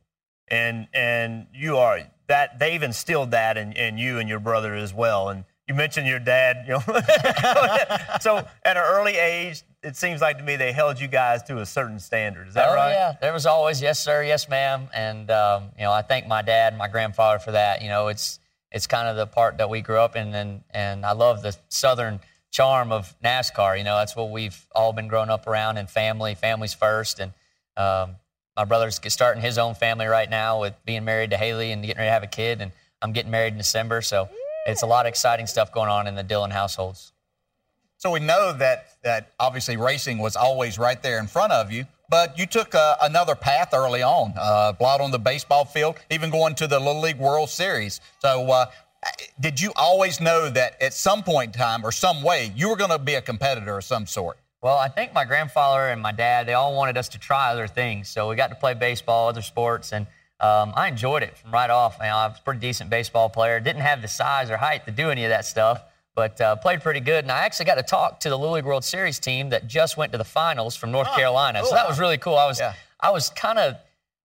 [0.49, 4.93] and and you are that they've instilled that in, in you and your brother as
[4.93, 5.29] well.
[5.29, 6.79] And you mentioned your dad, you know.
[8.21, 11.59] so at an early age, it seems like to me they held you guys to
[11.59, 12.47] a certain standard.
[12.47, 12.91] Is that oh, right?
[12.91, 16.41] Yeah, there was always yes sir, yes ma'am, and um, you know I thank my
[16.41, 17.81] dad and my grandfather for that.
[17.81, 18.39] You know, it's
[18.71, 21.55] it's kind of the part that we grew up in, and and I love the
[21.69, 23.77] southern charm of NASCAR.
[23.77, 27.33] You know, that's what we've all been growing up around, and family, families first, and
[27.75, 28.15] um,
[28.57, 31.99] my brother's starting his own family right now with being married to Haley and getting
[31.99, 34.27] ready to have a kid, and I'm getting married in December, so
[34.65, 37.13] it's a lot of exciting stuff going on in the Dillon households.
[37.99, 41.85] So we know that that obviously racing was always right there in front of you,
[42.09, 46.55] but you took uh, another path early on, uh, on the baseball field, even going
[46.55, 48.01] to the Little League World Series.
[48.19, 48.51] So.
[48.51, 48.65] Uh,
[49.39, 52.75] did you always know that at some point in time or some way you were
[52.75, 54.37] going to be a competitor of some sort?
[54.61, 57.67] Well, I think my grandfather and my dad, they all wanted us to try other
[57.67, 58.09] things.
[58.09, 60.07] So we got to play baseball, other sports, and
[60.39, 61.97] um, I enjoyed it from right off.
[61.99, 63.59] You know, I was a pretty decent baseball player.
[63.59, 65.83] Didn't have the size or height to do any of that stuff,
[66.15, 67.23] but uh, played pretty good.
[67.23, 69.97] And I actually got to talk to the Little League World Series team that just
[69.97, 71.59] went to the finals from North oh, Carolina.
[71.59, 71.69] Cool.
[71.69, 72.35] So that was really cool.
[72.35, 72.73] I was yeah.
[72.99, 73.75] I was kind of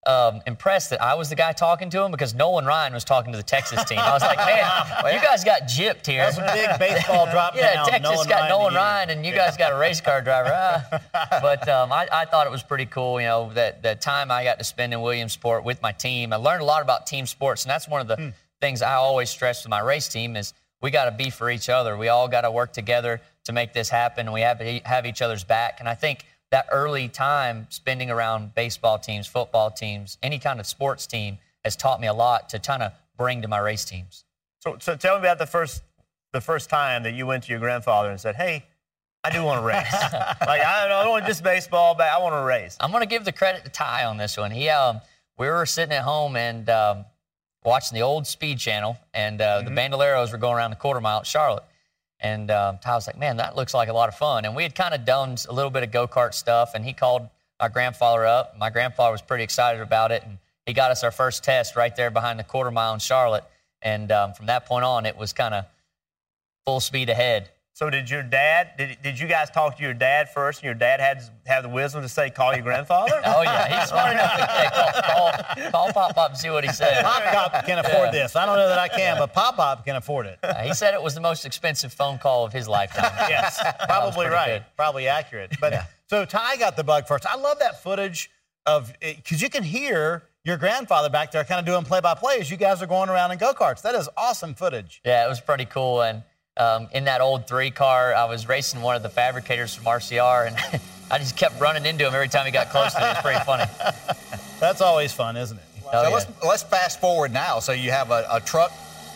[0.04, 3.32] um, impressed that I was the guy talking to him because Nolan Ryan was talking
[3.32, 3.98] to the Texas team.
[3.98, 4.36] I was like,
[5.04, 6.28] man, you guys got gypped here.
[6.28, 7.86] That's a big baseball drop yeah, down.
[7.86, 10.50] Texas Nolan got Ryan Nolan Ryan, and you guys got a race car driver.
[10.52, 11.00] Ah.
[11.42, 13.20] But um, I, I, thought it was pretty cool.
[13.20, 16.36] You know, that the time I got to spend in Williamsport with my team, I
[16.36, 18.28] learned a lot about team sports, and that's one of the hmm.
[18.60, 21.68] things I always stress with my race team is we got to be for each
[21.68, 21.96] other.
[21.96, 25.06] We all got to work together to make this happen, and we have to have
[25.06, 25.80] each other's back.
[25.80, 30.66] And I think that early time spending around baseball teams, football teams, any kind of
[30.66, 34.24] sports team has taught me a lot to kind of bring to my race teams.
[34.60, 35.82] So, so tell me about the first
[36.32, 38.64] the first time that you went to your grandfather and said, "Hey,
[39.24, 39.92] I do want to race.
[40.46, 43.24] like I don't, want just baseball, but I want to race." I'm going to give
[43.24, 44.50] the credit to Ty on this one.
[44.50, 45.00] He, um,
[45.38, 47.04] we were sitting at home and um,
[47.64, 49.74] watching the old Speed Channel, and uh, mm-hmm.
[49.74, 51.64] the Bandoleros were going around the quarter mile at Charlotte.
[52.22, 54.44] And um, Ty was like, man, that looks like a lot of fun.
[54.44, 56.92] And we had kind of done a little bit of go kart stuff, and he
[56.92, 57.28] called
[57.60, 58.56] my grandfather up.
[58.56, 61.94] My grandfather was pretty excited about it, and he got us our first test right
[61.94, 63.44] there behind the quarter mile in Charlotte.
[63.82, 65.64] And um, from that point on, it was kind of
[66.64, 67.50] full speed ahead.
[67.74, 68.72] So did your dad?
[68.76, 71.62] Did, did you guys talk to your dad first, and your dad had to have
[71.62, 73.22] the wisdom to say, "Call your grandfather"?
[73.24, 76.64] oh yeah, he's smart enough to say, call, call, call Pop Pop and see what
[76.64, 77.02] he says.
[77.02, 78.24] Pop Pop can afford yeah.
[78.24, 78.36] this.
[78.36, 80.38] I don't know that I can, but Pop Pop can afford it.
[80.42, 83.10] Uh, he said it was the most expensive phone call of his lifetime.
[83.30, 84.64] yes, probably right, good.
[84.76, 85.56] probably accurate.
[85.58, 85.86] But yeah.
[86.10, 87.24] so Ty got the bug first.
[87.26, 88.30] I love that footage
[88.66, 92.56] of because you can hear your grandfather back there kind of doing play-by-play as you
[92.56, 93.80] guys are going around in go-karts.
[93.82, 95.00] That is awesome footage.
[95.04, 96.22] Yeah, it was pretty cool and
[96.56, 98.14] um, in that old three car.
[98.14, 102.06] I was racing one of the fabricators from RCR, and I just kept running into
[102.06, 103.06] him every time he got close to me.
[103.06, 103.64] It was pretty funny.
[104.60, 105.64] That's always fun, isn't it?
[105.86, 106.08] Oh, so yeah.
[106.08, 107.58] let's let's fast forward now.
[107.58, 108.72] So you have a, a truck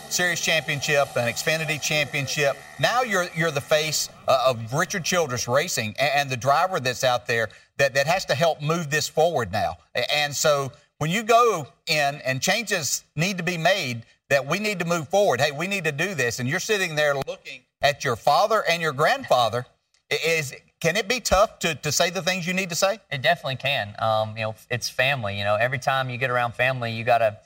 [0.09, 2.57] Series championship, an Xfinity championship.
[2.79, 7.03] Now you're you're the face uh, of Richard Childress Racing and, and the driver that's
[7.03, 9.79] out there that, that has to help move this forward now.
[10.15, 14.79] And so when you go in and changes need to be made, that we need
[14.79, 15.41] to move forward.
[15.41, 18.83] Hey, we need to do this, and you're sitting there looking at your father and
[18.83, 19.67] your grandfather.
[20.11, 22.99] Is can it be tough to, to say the things you need to say?
[23.11, 23.95] It definitely can.
[23.99, 25.39] Um, you know, it's family.
[25.39, 27.39] You know, every time you get around family, you gotta.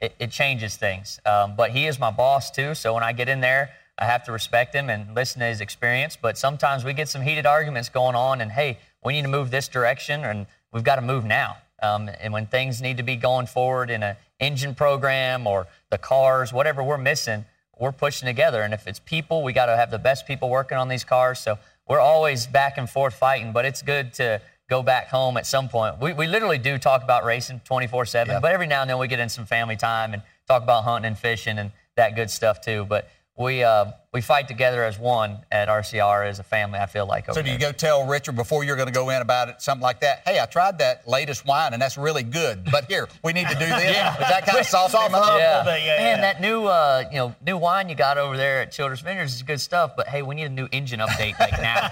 [0.00, 1.18] It, it changes things.
[1.26, 4.22] Um, but he is my boss too, so when I get in there, I have
[4.26, 6.16] to respect him and listen to his experience.
[6.16, 9.50] But sometimes we get some heated arguments going on, and hey, we need to move
[9.50, 11.56] this direction, and we've got to move now.
[11.82, 15.98] Um, and when things need to be going forward in an engine program or the
[15.98, 17.44] cars, whatever we're missing,
[17.78, 18.62] we're pushing together.
[18.62, 21.38] And if it's people, we got to have the best people working on these cars.
[21.38, 25.46] So we're always back and forth fighting, but it's good to go back home at
[25.46, 25.98] some point.
[25.98, 29.08] We, we literally do talk about racing 24 7, but every now and then we
[29.08, 32.60] get in some family time and talk about hunting and fishing and that good stuff
[32.60, 32.84] too.
[32.84, 36.78] But we uh, we fight together as one at RCR as a family.
[36.78, 37.26] I feel like.
[37.30, 39.82] so do you go tell Richard before you're going to go in about it, something
[39.82, 40.22] like that?
[40.26, 43.54] Hey, I tried that latest wine and that's really good, but here we need to
[43.54, 43.78] do this.
[43.98, 44.12] Yeah.
[44.14, 45.38] Is that kind of soft him up?
[45.38, 45.62] Yeah.
[45.64, 46.20] bit, yeah, Man, yeah.
[46.20, 49.42] that new uh, you know new wine you got over there at Childress Vineyards is
[49.42, 49.92] good stuff.
[49.96, 51.88] But hey, we need a new engine update like now.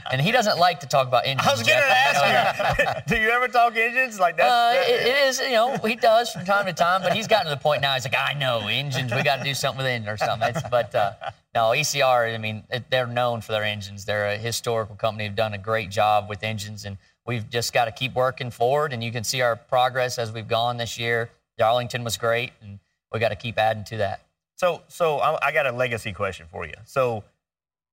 [0.12, 1.46] and he doesn't like to talk about engines.
[1.46, 4.46] I was going to ask you, do you ever talk engines like that?
[4.46, 7.26] Uh, that- it, it is, you know, he does from time to time, but he's
[7.26, 7.94] gotten to the point now.
[7.94, 9.12] He's like, I know engines.
[9.12, 10.48] We got to do something with it or something.
[10.48, 11.01] It's, but uh,
[11.54, 12.34] no, ECR.
[12.34, 14.04] I mean, it, they're known for their engines.
[14.04, 15.24] They're a historical company.
[15.24, 18.92] Have done a great job with engines, and we've just got to keep working forward.
[18.92, 21.30] And you can see our progress as we've gone this year.
[21.58, 22.78] Darlington was great, and
[23.12, 24.22] we got to keep adding to that.
[24.56, 26.74] So, so I, I got a legacy question for you.
[26.84, 27.24] So,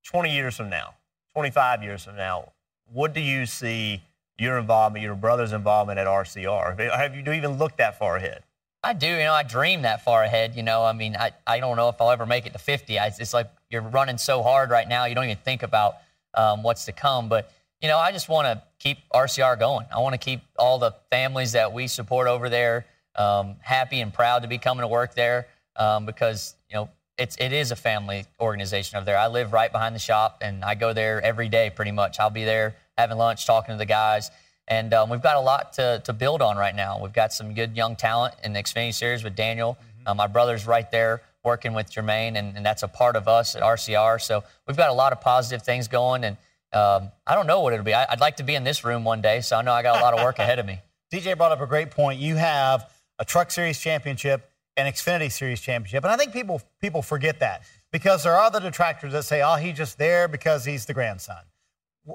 [0.06, 0.94] 20 years from now,
[1.34, 2.52] 25 years from now,
[2.92, 4.02] what do you see
[4.38, 6.80] your involvement, your brother's involvement at RCR?
[6.92, 8.44] Have you do you even look that far ahead?
[8.84, 10.56] I do, you know, I dream that far ahead.
[10.56, 12.98] You know, I mean, I, I don't know if I'll ever make it to 50.
[12.98, 15.96] I, it's like you're running so hard right now, you don't even think about
[16.34, 17.28] um, what's to come.
[17.28, 19.86] But, you know, I just want to keep RCR going.
[19.94, 24.14] I want to keep all the families that we support over there um, happy and
[24.14, 27.76] proud to be coming to work there um, because, you know, it's, it is a
[27.76, 29.18] family organization over there.
[29.18, 32.18] I live right behind the shop and I go there every day pretty much.
[32.18, 34.32] I'll be there having lunch, talking to the guys.
[34.70, 37.00] And um, we've got a lot to, to build on right now.
[37.02, 39.78] We've got some good young talent in the Xfinity Series with Daniel.
[40.06, 43.56] Uh, my brother's right there working with Germain, and, and that's a part of us
[43.56, 44.22] at RCR.
[44.22, 46.38] So we've got a lot of positive things going, and
[46.72, 47.94] um, I don't know what it'll be.
[47.94, 50.00] I, I'd like to be in this room one day, so I know I got
[50.00, 50.80] a lot of work ahead of me.
[51.12, 52.20] DJ brought up a great point.
[52.20, 57.02] You have a Truck Series championship and Xfinity Series championship, and I think people people
[57.02, 60.86] forget that because there are other detractors that say, "Oh, he's just there because he's
[60.86, 61.44] the grandson."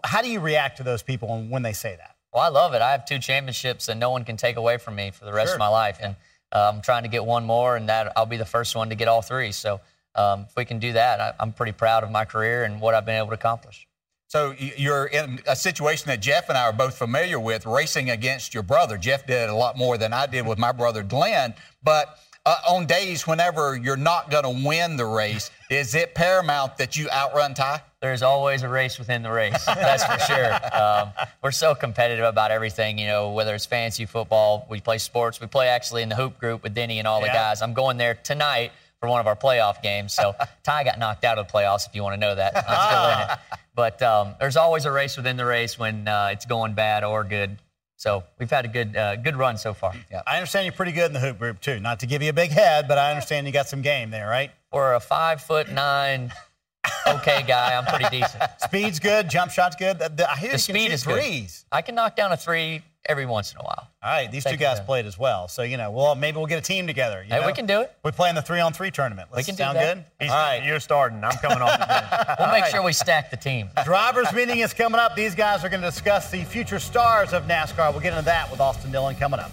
[0.04, 2.13] How do you react to those people when they say that?
[2.34, 2.82] Well, I love it.
[2.82, 5.50] I have two championships that no one can take away from me for the rest
[5.50, 5.54] Sure.
[5.54, 6.16] of my life, and
[6.50, 8.96] uh, I'm trying to get one more, and that I'll be the first one to
[8.96, 9.52] get all three.
[9.52, 9.80] So
[10.16, 12.94] um, if we can do that, I, I'm pretty proud of my career and what
[12.94, 13.86] I've been able to accomplish.
[14.26, 18.52] So you're in a situation that Jeff and I are both familiar with, racing against
[18.52, 18.98] your brother.
[18.98, 21.54] Jeff did a lot more than I did with my brother Glenn.
[21.84, 26.76] But uh, on days whenever you're not going to win the race, is it paramount
[26.78, 27.80] that you outrun Ty?
[28.04, 29.64] there's always a race within the race.
[29.64, 30.52] That's for sure.
[30.78, 31.11] Um,
[31.42, 35.40] we're so competitive about everything, you know, whether it's fancy football, we play sports.
[35.40, 37.62] We play actually in the hoop group with Denny and all the guys.
[37.62, 40.12] I'm going there tonight for one of our playoff games.
[40.12, 42.54] So Ty got knocked out of the playoffs, if you want to know that.
[42.68, 43.38] I'm still in it.
[43.76, 47.24] But um, there's always a race within the race when uh, it's going bad or
[47.24, 47.59] good.
[48.04, 49.94] So we've had a good uh, good run so far.
[50.10, 50.20] Yeah.
[50.26, 51.80] I understand you're pretty good in the hoop group too.
[51.80, 54.28] Not to give you a big head, but I understand you got some game there,
[54.28, 54.50] right?
[54.70, 56.30] For a five foot nine,
[57.08, 58.42] okay guy, I'm pretty decent.
[58.58, 59.98] Speed's good, jump shot's good.
[59.98, 61.46] The, the- I hear The you speed shoot is good.
[61.72, 63.88] I can knock down a three every once in a while.
[64.02, 64.84] All right, these two guys you.
[64.84, 67.22] played as well, so you know, well, maybe we'll get a team together.
[67.22, 67.92] you Hey, we can do it.
[68.04, 69.28] We play in the three-on-three tournament.
[69.32, 69.94] Let's can do sound that.
[69.94, 70.04] good.
[70.20, 70.64] He's, All right.
[70.64, 71.22] You're starting.
[71.24, 72.38] I'm coming off the bench.
[72.38, 73.68] We'll make sure we stack the team.
[73.84, 75.14] Drivers meeting is coming up.
[75.14, 77.90] These guys are going to discuss the future stars of NASCAR.
[77.92, 79.50] We'll get into that with Austin Dillon coming up.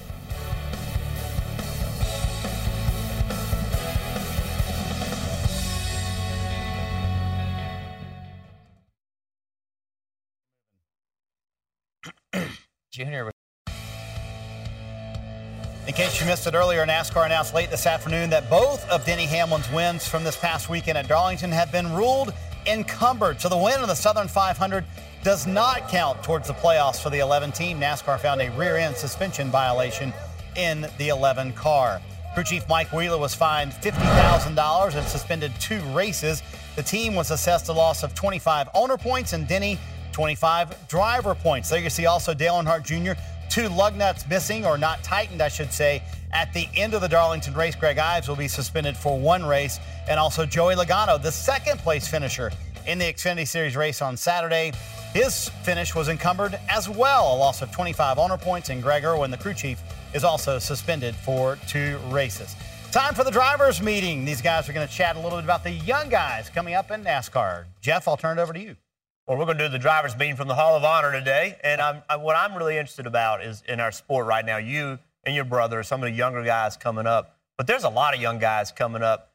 [12.91, 13.33] Junior was
[15.91, 19.25] In case you missed it earlier, NASCAR announced late this afternoon that both of Denny
[19.25, 22.33] Hamlin's wins from this past weekend at Darlington have been ruled
[22.65, 23.41] encumbered.
[23.41, 24.85] So the win of the Southern 500
[25.21, 27.77] does not count towards the playoffs for the 11 team.
[27.77, 30.13] NASCAR found a rear end suspension violation
[30.55, 32.01] in the 11 car.
[32.35, 36.41] Crew Chief Mike Wheeler was fined $50,000 and suspended two races.
[36.77, 39.77] The team was assessed a loss of 25 owner points and Denny
[40.13, 41.69] 25 driver points.
[41.69, 43.19] There you see also Dale Earnhardt Jr.
[43.51, 46.01] two lug nuts missing or not tightened, I should say,
[46.33, 47.75] at the end of the Darlington race.
[47.75, 49.79] Greg Ives will be suspended for one race,
[50.09, 52.51] and also Joey Logano, the second place finisher
[52.87, 54.71] in the Xfinity Series race on Saturday.
[55.13, 59.29] His finish was encumbered as well, a loss of 25 owner points, and Greg Erwin,
[59.29, 59.81] the crew chief,
[60.13, 62.55] is also suspended for two races.
[62.91, 64.23] Time for the drivers' meeting.
[64.23, 66.91] These guys are going to chat a little bit about the young guys coming up
[66.91, 67.65] in NASCAR.
[67.81, 68.75] Jeff, I'll turn it over to you.
[69.31, 71.79] Well, we're going to do the drivers' meeting from the Hall of Honor today, and
[71.79, 74.57] I'm, I, what I'm really interested about is in our sport right now.
[74.57, 78.13] You and your brother, some of the younger guys coming up, but there's a lot
[78.13, 79.31] of young guys coming up.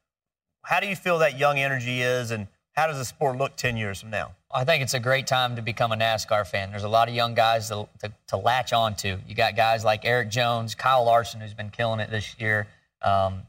[0.60, 3.78] How do you feel that young energy is, and how does the sport look 10
[3.78, 4.32] years from now?
[4.54, 6.72] I think it's a great time to become a NASCAR fan.
[6.72, 9.18] There's a lot of young guys to, to, to latch on to.
[9.26, 12.66] You got guys like Erik Jones, Kyle Larson, who's been killing it this year,
[13.00, 13.44] um,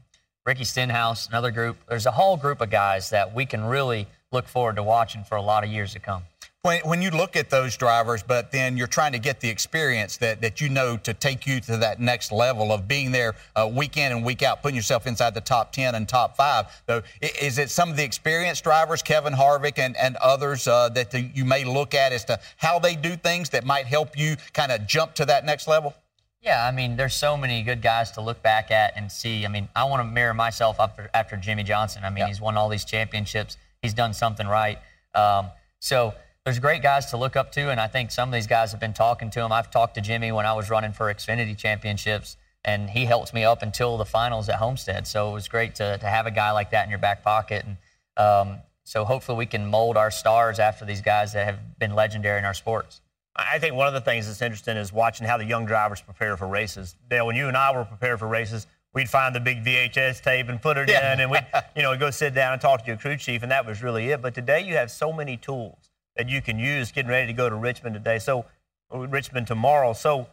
[0.46, 1.76] Ricky Stenhouse, another group.
[1.90, 5.36] There's a whole group of guys that we can really look forward to watching for
[5.36, 6.22] a lot of years to come
[6.62, 10.16] when, when you look at those drivers, but then you're trying to get the experience
[10.18, 13.68] that, that you know to take you to that next level of being there uh,
[13.72, 16.66] week in and week out, putting yourself inside the top 10 and top five.
[16.86, 21.10] So is it some of the experienced drivers, Kevin Harvick and, and others, uh, that
[21.10, 24.36] the, you may look at as to how they do things that might help you
[24.52, 25.94] kind of jump to that next level?
[26.42, 29.44] Yeah, I mean, there's so many good guys to look back at and see.
[29.44, 32.04] I mean, I want to mirror myself after, after Jimmie Johnson.
[32.04, 32.28] I mean, yep.
[32.28, 33.56] he's won all these championships.
[33.82, 34.78] He's done something right.
[35.14, 35.48] Um,
[35.80, 36.14] so
[36.44, 38.80] there's great guys to look up to, and I think some of these guys have
[38.80, 39.52] been talking to him.
[39.52, 43.44] I've talked to Jimmie when I was running for Xfinity Championships, and he helped me
[43.44, 45.06] up until the finals at Homestead.
[45.06, 47.64] So it was great to, to have a guy like that in your back pocket.
[47.64, 47.76] And
[48.16, 52.38] um, so hopefully we can mold our stars after these guys that have been legendary
[52.38, 53.00] in our sports.
[53.36, 56.36] I think one of the things that's interesting is watching how the young drivers prepare
[56.36, 56.96] for races.
[57.08, 58.66] Dale, when you and I were prepared for races,
[58.98, 61.12] we'd find the big VHS tape and put it yeah.
[61.12, 61.46] in, and we'd
[61.76, 64.10] you know go sit down and talk to your crew chief, and that was really
[64.10, 64.20] it.
[64.20, 67.48] But today you have so many tools that you can use getting ready to go
[67.48, 68.18] to Richmond today.
[68.18, 68.44] So,
[68.92, 69.92] Richmond tomorrow.
[69.92, 70.26] So,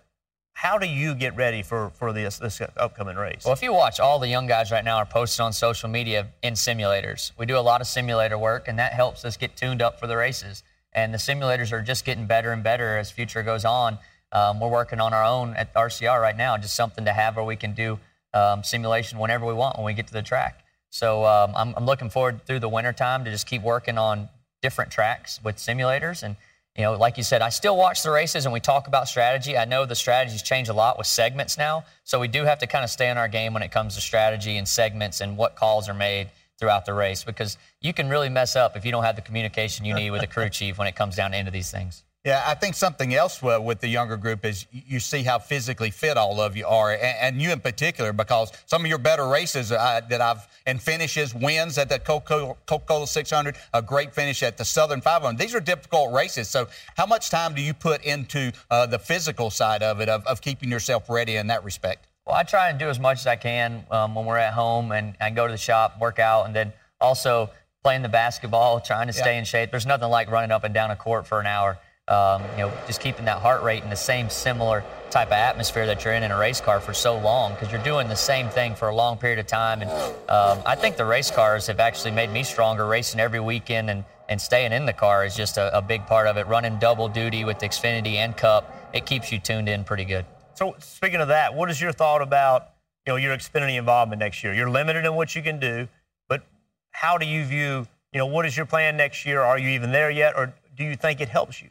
[0.53, 3.43] how do you get ready for, for this, this upcoming race?
[3.45, 6.29] Well, if you watch, all the young guys right now are posted on social media
[6.41, 7.33] in simulators.
[7.37, 10.07] We do a lot of simulator work, and that helps us get tuned up for
[10.07, 10.63] the races.
[10.93, 13.99] And the simulators are just getting better and better as future goes on.
[14.31, 17.45] Um, we're working on our own at RCR right now, just something to have where
[17.45, 17.99] we can do
[18.35, 20.63] um, simulation whenever we want when we get to the track.
[20.89, 24.29] So um, I'm, I'm, looking forward through the wintertime to just keep working on
[24.61, 26.23] different tracks with simulators.
[26.23, 26.35] And,
[26.77, 29.57] you know, like you said, I still watch the races and we talk about strategy.
[29.57, 31.85] I know the strategies change a lot with segments now.
[32.03, 34.01] So we do have to kind of stay on our game when it comes to
[34.01, 38.29] strategy and segments and what calls are made throughout the race because you can really
[38.29, 40.87] mess up if you don't have the communication you need with the crew chief when
[40.87, 42.04] it comes down into these things.
[42.25, 46.17] Yeah, I think something else with the younger group is you see how physically fit
[46.17, 50.01] all of you are, and, you in particular, because some of your better races uh,
[50.09, 55.01] that I've and finishes, wins at the Coca-Cola 600, a great finish at the Southern
[55.01, 55.37] 500.
[55.37, 56.47] These are difficult races.
[56.47, 56.67] So,
[56.97, 60.41] how much time do you put into uh, the physical side of it, of, of,
[60.41, 62.07] keeping yourself ready in that respect?
[62.25, 64.91] Well, I try and do as much as I can um, when we're at home,
[64.91, 67.51] and I go to the shop, work out, and then also
[67.83, 69.39] playing the basketball, trying to stay yeah.
[69.39, 69.69] in shape.
[69.69, 71.77] There's nothing like running up and down a court for an hour
[72.07, 75.87] um, you know, just keeping that heart rate in the same similar type of atmosphere
[75.87, 78.47] that you're in in a race car for so long because you're doing the same
[78.49, 79.81] thing for a long period of time.
[79.81, 79.89] And
[80.29, 82.85] um, I think the race cars have actually made me stronger.
[82.85, 86.27] Racing every weekend and, and staying in the car is just a, a big part
[86.27, 86.45] of it.
[86.45, 90.25] Running double duty with Xfinity and Cup, it keeps you tuned in pretty good.
[90.53, 92.69] So speaking of that, what is your thought about
[93.07, 94.53] you know your Xfinity involvement next year?
[94.53, 95.87] You're limited in what you can do,
[96.29, 96.43] but
[96.91, 99.41] how do you view you know what is your plan next year?
[99.41, 101.69] Are you even there yet, or do you think it helps you?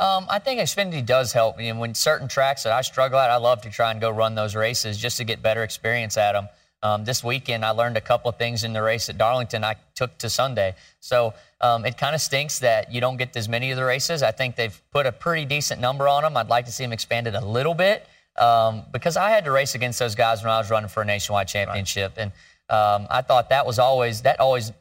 [0.00, 1.68] Um, I think Xfinity does help me.
[1.68, 4.34] And when certain tracks that I struggle at, I love to try and go run
[4.34, 6.48] those races just to get better experience at them.
[6.82, 9.76] Um, this weekend, I learned a couple of things in the race at Darlington I
[9.94, 10.74] took to Sunday.
[11.00, 14.22] So um, it kind of stinks that you don't get as many of the races.
[14.22, 16.34] I think they've put a pretty decent number on them.
[16.34, 18.06] I'd like to see them expanded a little bit
[18.40, 21.04] um, because I had to race against those guys when I was running for a
[21.04, 22.14] nationwide championship.
[22.16, 22.22] Right.
[22.22, 22.32] And
[22.70, 24.72] um, I thought that was always, that always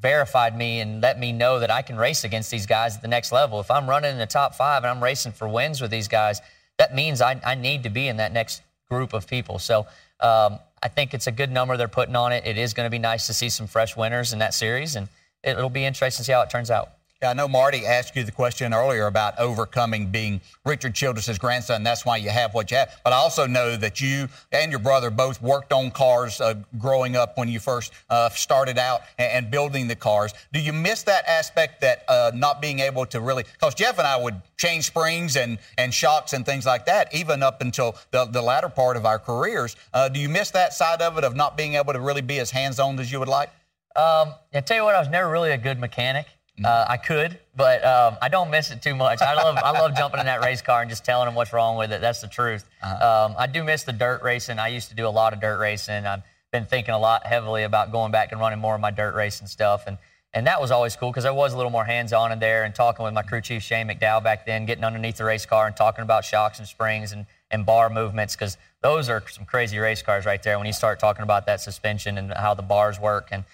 [0.00, 3.08] verified me and let me know that I can race against these guys at the
[3.08, 3.60] next level.
[3.60, 6.40] If I'm running in the top five and I'm racing for wins with these guys,
[6.78, 9.58] that means I, I need to be in that next group of people.
[9.58, 9.86] So
[10.20, 12.46] um, I think it's a good number they're putting on it.
[12.46, 15.08] It is going to be nice to see some fresh winners in that series, and
[15.42, 16.90] it'll be interesting to see how it turns out.
[17.22, 21.82] Yeah, I know Marty asked you the question earlier about overcoming being Richard Childress' grandson.
[21.82, 23.00] That's why you have what you have.
[23.04, 27.16] But I also know that you and your brother both worked on cars uh, growing
[27.16, 30.34] up when you first uh, started out and, and, building the cars.
[30.52, 33.44] Do you miss that aspect that uh, not being able to really?
[33.44, 37.42] Because Jeff and I would change springs and, and shocks and things like that, even
[37.42, 39.74] up until the, the latter part of our careers.
[39.94, 42.40] Uh, do you miss that side of it of not being able to really be
[42.40, 43.48] as hands on as you would like?
[43.96, 46.26] Um, I tell you what, I was never really a good mechanic.
[46.64, 49.20] Uh, I could, but um, I don't miss it too much.
[49.20, 51.76] I love I love jumping in that race car and just telling them what's wrong
[51.76, 52.00] with it.
[52.00, 52.64] That's the truth.
[52.82, 54.58] Um, I do miss the dirt racing.
[54.58, 56.06] I used to do a lot of dirt racing.
[56.06, 59.14] I've been thinking a lot heavily about going back and running more of my dirt
[59.14, 59.98] racing stuff, and
[60.32, 62.74] and that was always cool because I was a little more hands-on in there and
[62.74, 65.76] talking with my crew chief Shane McDowell back then, getting underneath the race car and
[65.76, 70.02] talking about shocks and springs and and bar movements because those are some crazy race
[70.02, 73.28] cars right there when you start talking about that suspension and how the bars work
[73.30, 73.44] and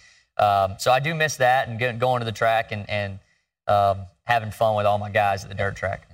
[0.43, 3.19] um, so I do miss that and get, going to the track and, and
[3.69, 6.09] um, having fun with all my guys at the dirt track.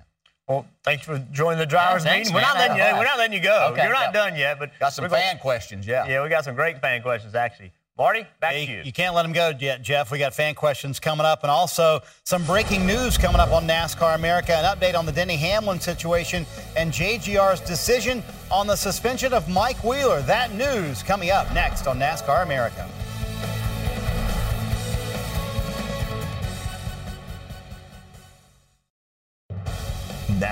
[0.48, 2.34] Well, thanks for joining the drivers Yeah, thanks, meeting.
[2.36, 3.68] We're not, letting you, we're not letting you go.
[3.72, 4.30] Okay, You're not yeah.
[4.30, 6.06] done yet, but Got some we're gonna- fan questions, yeah.
[6.06, 7.72] Yeah, we got some great fan questions actually.
[7.98, 8.82] Marty, back Yeah, to you, you.
[8.84, 10.12] you can't let them go yet, Jeff.
[10.12, 14.14] We got fan questions coming up, and also some breaking news coming up on NASCAR
[14.14, 14.54] America.
[14.56, 18.22] An update on the Denny Hamlin situation and JGR's decision
[18.52, 20.22] on the suspension of Mike Wheeler.
[20.22, 22.88] That news coming up next on NASCAR America.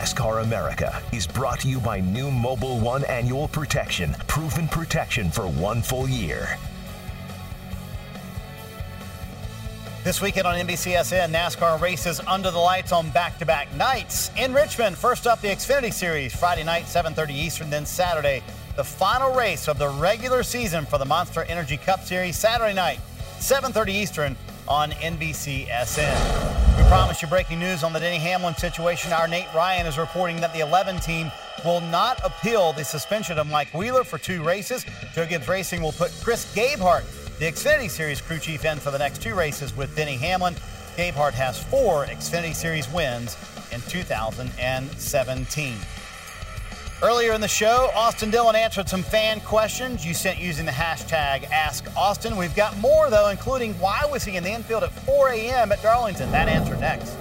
[0.06, 5.48] NASCAR America is brought to you by new Mobil One Annual Protection, proven protection for
[5.48, 6.56] one full year.
[10.04, 14.30] This weekend on NBCSN, NASCAR races under the lights on back-to-back nights.
[14.36, 18.44] In Richmond, first up the Xfinity Series, Friday night, 7:30 Eastern, then Saturday,
[18.76, 23.00] the final race of the regular season for the Monster Energy Cup Series, Saturday night,
[23.40, 24.36] 7:30 Eastern
[24.68, 26.76] on NBCSN.
[26.76, 29.12] We promise you breaking news on the Denny Hamlin situation.
[29.12, 31.30] Our Nate Ryan is reporting that the 11 team
[31.64, 34.84] will not appeal the suspension of Mike Wheeler for two races.
[35.14, 37.04] Joe Gibbs Racing will put Chris Gabehart
[37.38, 40.54] the Xfinity Series crew chief in for the next two races with Denny Hamlin.
[40.96, 43.36] Gabehart has four Xfinity Series wins
[43.72, 45.74] in 2017.
[47.02, 51.44] Earlier in the show, Austin Dillon answered some fan questions you sent using the hashtag
[51.50, 52.38] AskAustin.
[52.38, 55.72] We've got more, though, including why was he in the infield at 4 a.m.
[55.72, 56.30] at Darlington?
[56.30, 57.14] That answer next.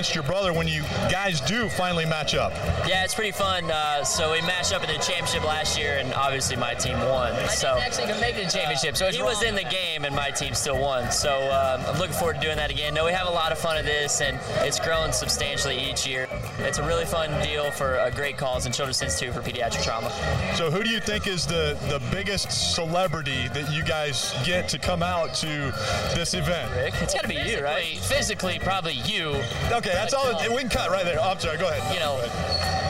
[0.00, 2.54] Against your brother when you guys do finally match up?
[2.88, 3.70] Yeah, it's pretty fun.
[3.70, 7.34] Uh, so we matched up in the championship last year, and obviously my team won.
[7.50, 10.16] so actually even make it a championship, so it's he was in the game, and
[10.16, 11.12] my team still won.
[11.12, 12.94] So um, I'm looking forward to doing that again.
[12.94, 16.29] No, we have a lot of fun at this, and it's grown substantially each year.
[16.62, 20.10] It's a really fun deal for a great cause in Children's Institute for Pediatric Trauma.
[20.54, 24.78] So, who do you think is the, the biggest celebrity that you guys get to
[24.78, 25.72] come out to
[26.14, 26.70] this event?
[26.72, 27.96] Rick, it's got to be you, right?
[27.98, 29.28] Physically, probably you.
[29.72, 30.32] Okay, that's all.
[30.50, 31.18] We can cut right there.
[31.18, 31.58] Oh, I'm sorry.
[31.58, 31.94] Go ahead.
[31.94, 32.16] You know,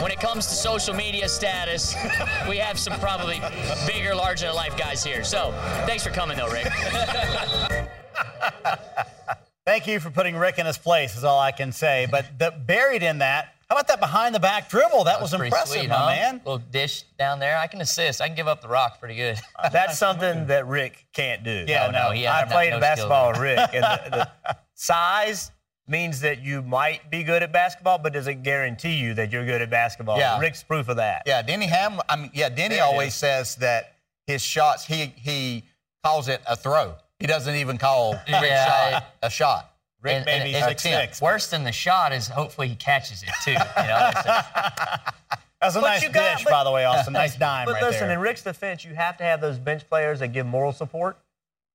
[0.02, 1.94] when it comes to social media status,
[2.48, 3.40] we have some probably
[3.86, 5.22] bigger, larger than life guys here.
[5.24, 5.52] So,
[5.86, 6.66] thanks for coming, though, Rick.
[9.66, 12.08] Thank you for putting Rick in his place, is all I can say.
[12.10, 15.04] But the, buried in that, how about that behind the back dribble?
[15.04, 16.06] That, was, pretty impressive, sweet, my huh?
[16.06, 16.40] man.
[16.44, 17.56] Little dish down there.
[17.56, 18.20] I can assist.
[18.20, 19.38] I can give up the rock pretty good.
[19.60, 21.66] Uh, that's something that Rick can't do.
[21.68, 25.50] Yeah, no, he I played no basketball with Rick, and the, the size
[25.86, 29.60] means that you might be good at basketball, but doesn't guarantee you that you're good
[29.60, 30.18] at basketball.
[30.18, 30.40] Yeah.
[30.40, 31.24] Rick's proof of that.
[31.26, 32.00] Yeah, Denny Ham.
[32.08, 33.96] I mean, yeah, Denny There always says that
[34.26, 34.86] his shots.
[34.86, 35.64] He he
[36.02, 36.94] calls it a throw.
[37.18, 39.69] He doesn't even call Yeah, shot a shot.
[40.02, 41.20] Rick And- maybe and- six and- six.
[41.20, 43.52] Worse than the shot is hopefully he catches it too.
[43.52, 44.24] You know, It's-
[45.60, 47.12] That's a But nice you got- dish, but- by the way, Austin.
[47.12, 48.16] Nice dime But right listen, there.
[48.16, 51.18] in Rick's defense, you have to have those bench players that give moral support.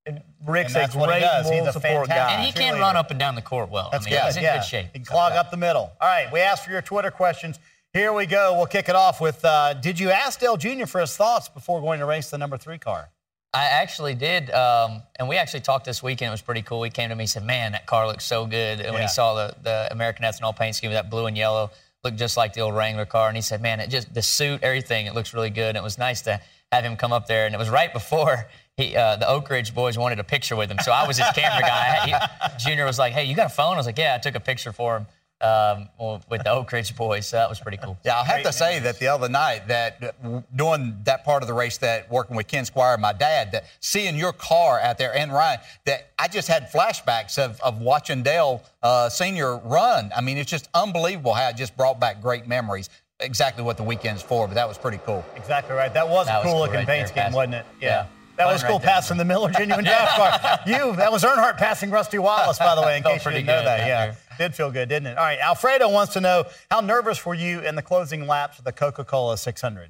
[0.08, 1.46] And Rick's And that's a what he great does.
[1.46, 2.34] He's moral a support guy.
[2.34, 2.80] and he can cheerleader.
[2.80, 3.90] run up and down the court well.
[3.92, 4.26] That's I mean, good.
[4.26, 4.58] he's in yeah.
[4.58, 4.86] good shape.
[4.94, 5.92] He can clog up the middle.
[6.00, 7.58] All right, we asked for your Twitter questions.
[7.92, 8.56] Here we go.
[8.56, 10.86] We'll kick it off with uh, Did you ask Dale Jr.
[10.86, 13.10] for his thoughts before going to race the number three car?
[13.56, 16.28] I actually did, um, and we actually talked this weekend.
[16.28, 16.84] It was pretty cool.
[16.84, 19.08] He came to me and said, "Man, that car looks so good." And when he
[19.08, 21.72] saw the, the American ethanol paint scheme, that blue and yellow
[22.04, 23.30] looked just like the old Wrangler car.
[23.30, 25.84] And he said, "Man, it just the suit, everything, it looks really good." And it
[25.84, 26.42] was nice to
[26.74, 27.46] have him come up there.
[27.46, 28.46] And it was right before
[28.76, 31.28] he, uh, the Oak Ridge boys wanted a picture with him, so I was his
[31.34, 32.08] camera guy.
[32.08, 34.36] He, Junior was like, "Hey, you got a phone?" I was like, "Yeah." I took
[34.36, 35.08] a picture for him
[35.42, 35.90] um,
[36.30, 37.98] with the Oak Ridge boys, so that was pretty cool.
[38.06, 40.16] Yeah, I'll have to say that the other night that
[40.56, 43.66] doing that part of the race that working with Ken Squier and my dad, that
[43.80, 48.24] seeing your car out there and Ryan, that I just had flashbacks of, of watching
[48.24, 50.12] Dale uh, Senior run.
[50.16, 52.90] I mean, it's just unbelievable how it just brought back great memories.
[53.20, 55.24] Exactly what the weekend's for, but that was pretty cool.
[55.36, 55.94] Exactly right.
[55.94, 57.66] That was That a cool looking right paint scheme, wasn't it?
[57.66, 57.82] passing.
[57.82, 58.08] Yeah.
[58.38, 58.90] That was right cool there.
[58.90, 60.60] passing the Miller genuine draft car.
[60.66, 63.64] You, that was Earnhardt passing Rusty Wallace, by the way, in case you didn't know
[63.64, 63.88] that.
[63.88, 64.06] Yeah.
[64.08, 64.18] there.
[64.38, 65.18] Did feel good, didn't it?
[65.18, 65.40] All right.
[65.40, 69.06] Alfredo wants to know how nervous were you in the closing laps of the Coca
[69.06, 69.90] Cola 600?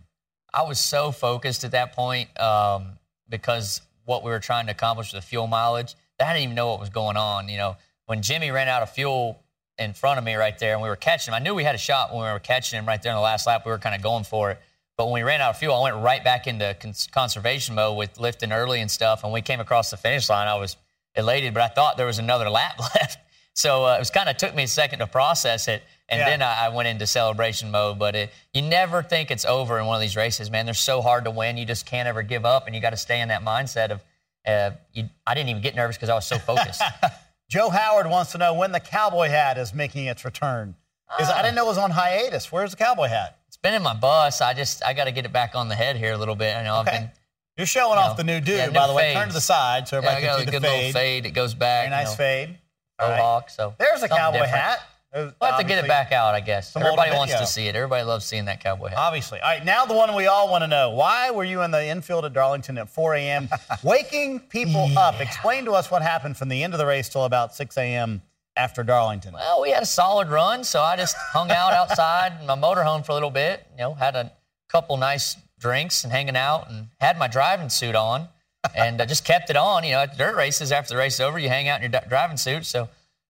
[0.53, 5.13] I was so focused at that point um, because what we were trying to accomplish
[5.13, 5.95] with the fuel mileage.
[6.19, 7.49] I didn't even know what was going on.
[7.49, 9.41] You know, when Jimmie ran out of fuel
[9.77, 11.75] in front of me right there and we were catching him, I knew we had
[11.75, 13.65] a shot when we were catching him right there in the last lap.
[13.65, 14.59] We were kind of going for it.
[14.97, 17.97] But when we ran out of fuel, I went right back into cons- conservation mode
[17.97, 19.23] with lifting early and stuff.
[19.23, 20.47] And we came across the finish line.
[20.47, 20.77] I was
[21.15, 23.17] elated, but I thought there was another lap left.
[23.53, 26.29] So uh, it was kind of took me a second to process it, and Yeah.
[26.29, 27.97] then I, I went into celebration mode.
[27.99, 30.65] But it, you never think it's over in one of these races, man.
[30.65, 31.55] They're so hard to win.
[31.57, 34.03] You just can't ever give up, and you got to stay in that mindset of.
[34.47, 36.81] Uh, you, I didn't even get nervous because I was so focused.
[37.49, 40.75] Joe Howard wants to know when the cowboy hat is making its return.
[41.19, 42.51] Is I didn't know it was on hiatus.
[42.51, 43.37] Where's the cowboy hat?
[43.65, 44.41] Been in my bus.
[44.41, 46.55] I just I got to get it back on the head here a little bit.
[46.55, 46.97] I know I've Okay.
[46.99, 47.11] been.
[47.57, 49.13] You're showing You off the new dude, yeah, by new the way.
[49.13, 50.81] Turn to the side so Yeah, I everybody got a can see good the little
[50.83, 50.93] fade.
[50.93, 51.25] fade.
[51.25, 51.89] It goes back.
[51.89, 52.57] Very nice you know, fade.
[52.99, 53.17] All right.
[53.17, 53.49] Mohawk.
[53.49, 54.53] So There's a cowboy different.
[54.55, 54.79] hat.
[55.15, 56.75] We'll have to get it back out, I guess.
[56.75, 57.75] Everybody wants to see it.
[57.75, 58.97] Everybody loves seeing that cowboy hat.
[58.97, 59.39] Obviously.
[59.39, 60.89] All right, now the one we all want to know.
[60.91, 63.47] Why were you in the infield at Darlington at 4 a.m.,
[63.83, 65.21] waking people up?
[65.21, 68.21] Explain to us what happened from the end of the race till about 6 a.m.
[68.57, 69.33] after Darlington.
[69.33, 73.05] Well, we had a solid run, so I just hung out outside in my motorhome
[73.05, 73.65] for a little bit.
[73.71, 74.31] You know, had a
[74.69, 78.27] couple nice drinks and hanging out, and had my driving suit on,
[78.75, 79.83] and I just kept it on.
[79.83, 82.01] You know, at dirt races, after the race is over, you hang out in your
[82.07, 82.65] driving suit.
[82.65, 82.89] So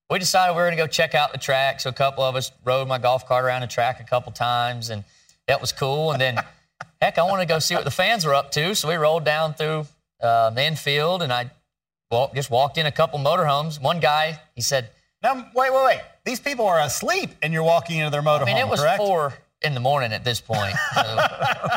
[0.10, 1.80] we decided we were going to go check out the track.
[1.80, 4.90] So a couple of us rode my golf cart around the track a couple times,
[4.90, 5.04] and
[5.48, 6.12] that was cool.
[6.12, 6.40] And then,
[7.02, 8.76] heck, I wanted to go see what the fans were up to.
[8.76, 9.88] So we rolled down through
[10.22, 11.50] uh, the infield, and I
[12.34, 13.82] just walked in a couple motorhomes.
[13.82, 14.90] One guy, he said,
[15.26, 16.02] Now, wait, wait, wait.
[16.24, 19.00] These people are asleep and you're walking into their motorhome, I mean, it was correct?
[19.00, 20.76] four in the morning at this point.
[20.94, 21.02] So,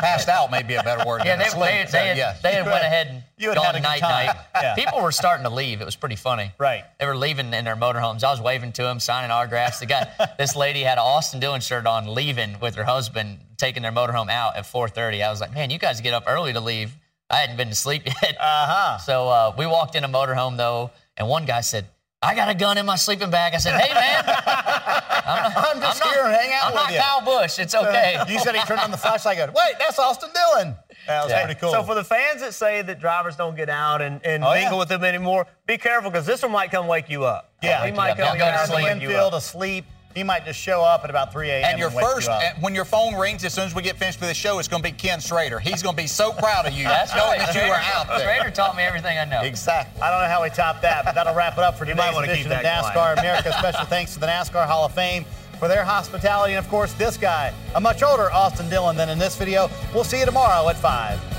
[0.01, 1.87] Passed out may be a better word yeah, than they, asleep.
[1.87, 2.37] they, they, had, yeah.
[2.43, 4.35] they had went ahead and You gone night night.
[4.53, 4.75] Yeah.
[4.75, 5.81] People were starting to leave.
[5.81, 6.51] It was pretty funny.
[6.59, 6.83] Right.
[6.99, 8.23] They were leaving in their motorhomes.
[8.23, 9.79] I was waving to them, signing autographs.
[9.79, 13.81] The guy, this lady had an Austin Dillon shirt on, leaving with her husband, taking
[13.81, 15.23] their motorhome out at 4:30.
[15.23, 16.95] I was like, man, you guys get up early to leave.
[17.31, 18.37] I hadn't been to sleep yet.
[18.39, 18.99] Uh-huh.
[18.99, 21.87] So uh, we walked in a motorhome though, and one guy said,
[22.21, 25.81] "I got a gun in my sleeping bag." I said, "Hey man, I'm, not, I'm
[25.81, 27.59] just not- here to hang out I'm with you." I'm not you." Kyle Busch.
[27.59, 30.75] It's okay." you said he turned on the flashlight and go, wait, that's Austin Dillon.
[31.07, 31.45] That was Yeah.
[31.45, 31.71] pretty cool.
[31.71, 34.73] So for the fans that say that drivers don't get out and, and Oh, mingle
[34.73, 34.79] yeah.
[34.79, 37.51] with them anymore, be careful because this one might come wake you up.
[37.63, 37.85] Yeah.
[37.85, 38.83] he might Yeah, come go to in and sleep.
[38.85, 39.85] wake you infield asleep.
[40.19, 41.63] He might just show up at about 3 a.m.
[41.63, 44.19] And your wake first, you when your phone rings, as soon as we get finished
[44.19, 45.59] with the show, it's going to be Ken Schrader.
[45.59, 47.53] He's going to be so proud of you That's knowing right.
[47.53, 48.19] that you were out there.
[48.27, 49.43] Schrader taught me everything I know.
[49.43, 50.01] Exactly.
[50.01, 52.13] I don't know how we top that, but that'll wrap it up for might today's
[52.13, 53.19] wanna keep edition of NASCAR quiet.
[53.19, 53.53] America.
[53.59, 55.23] Special thanks to the NASCAR Hall of Fame
[55.57, 59.17] for their hospitality, and of course, this guy, a much older Austin Dillon than in
[59.17, 59.69] this video.
[59.93, 61.38] We'll see you tomorrow at 5.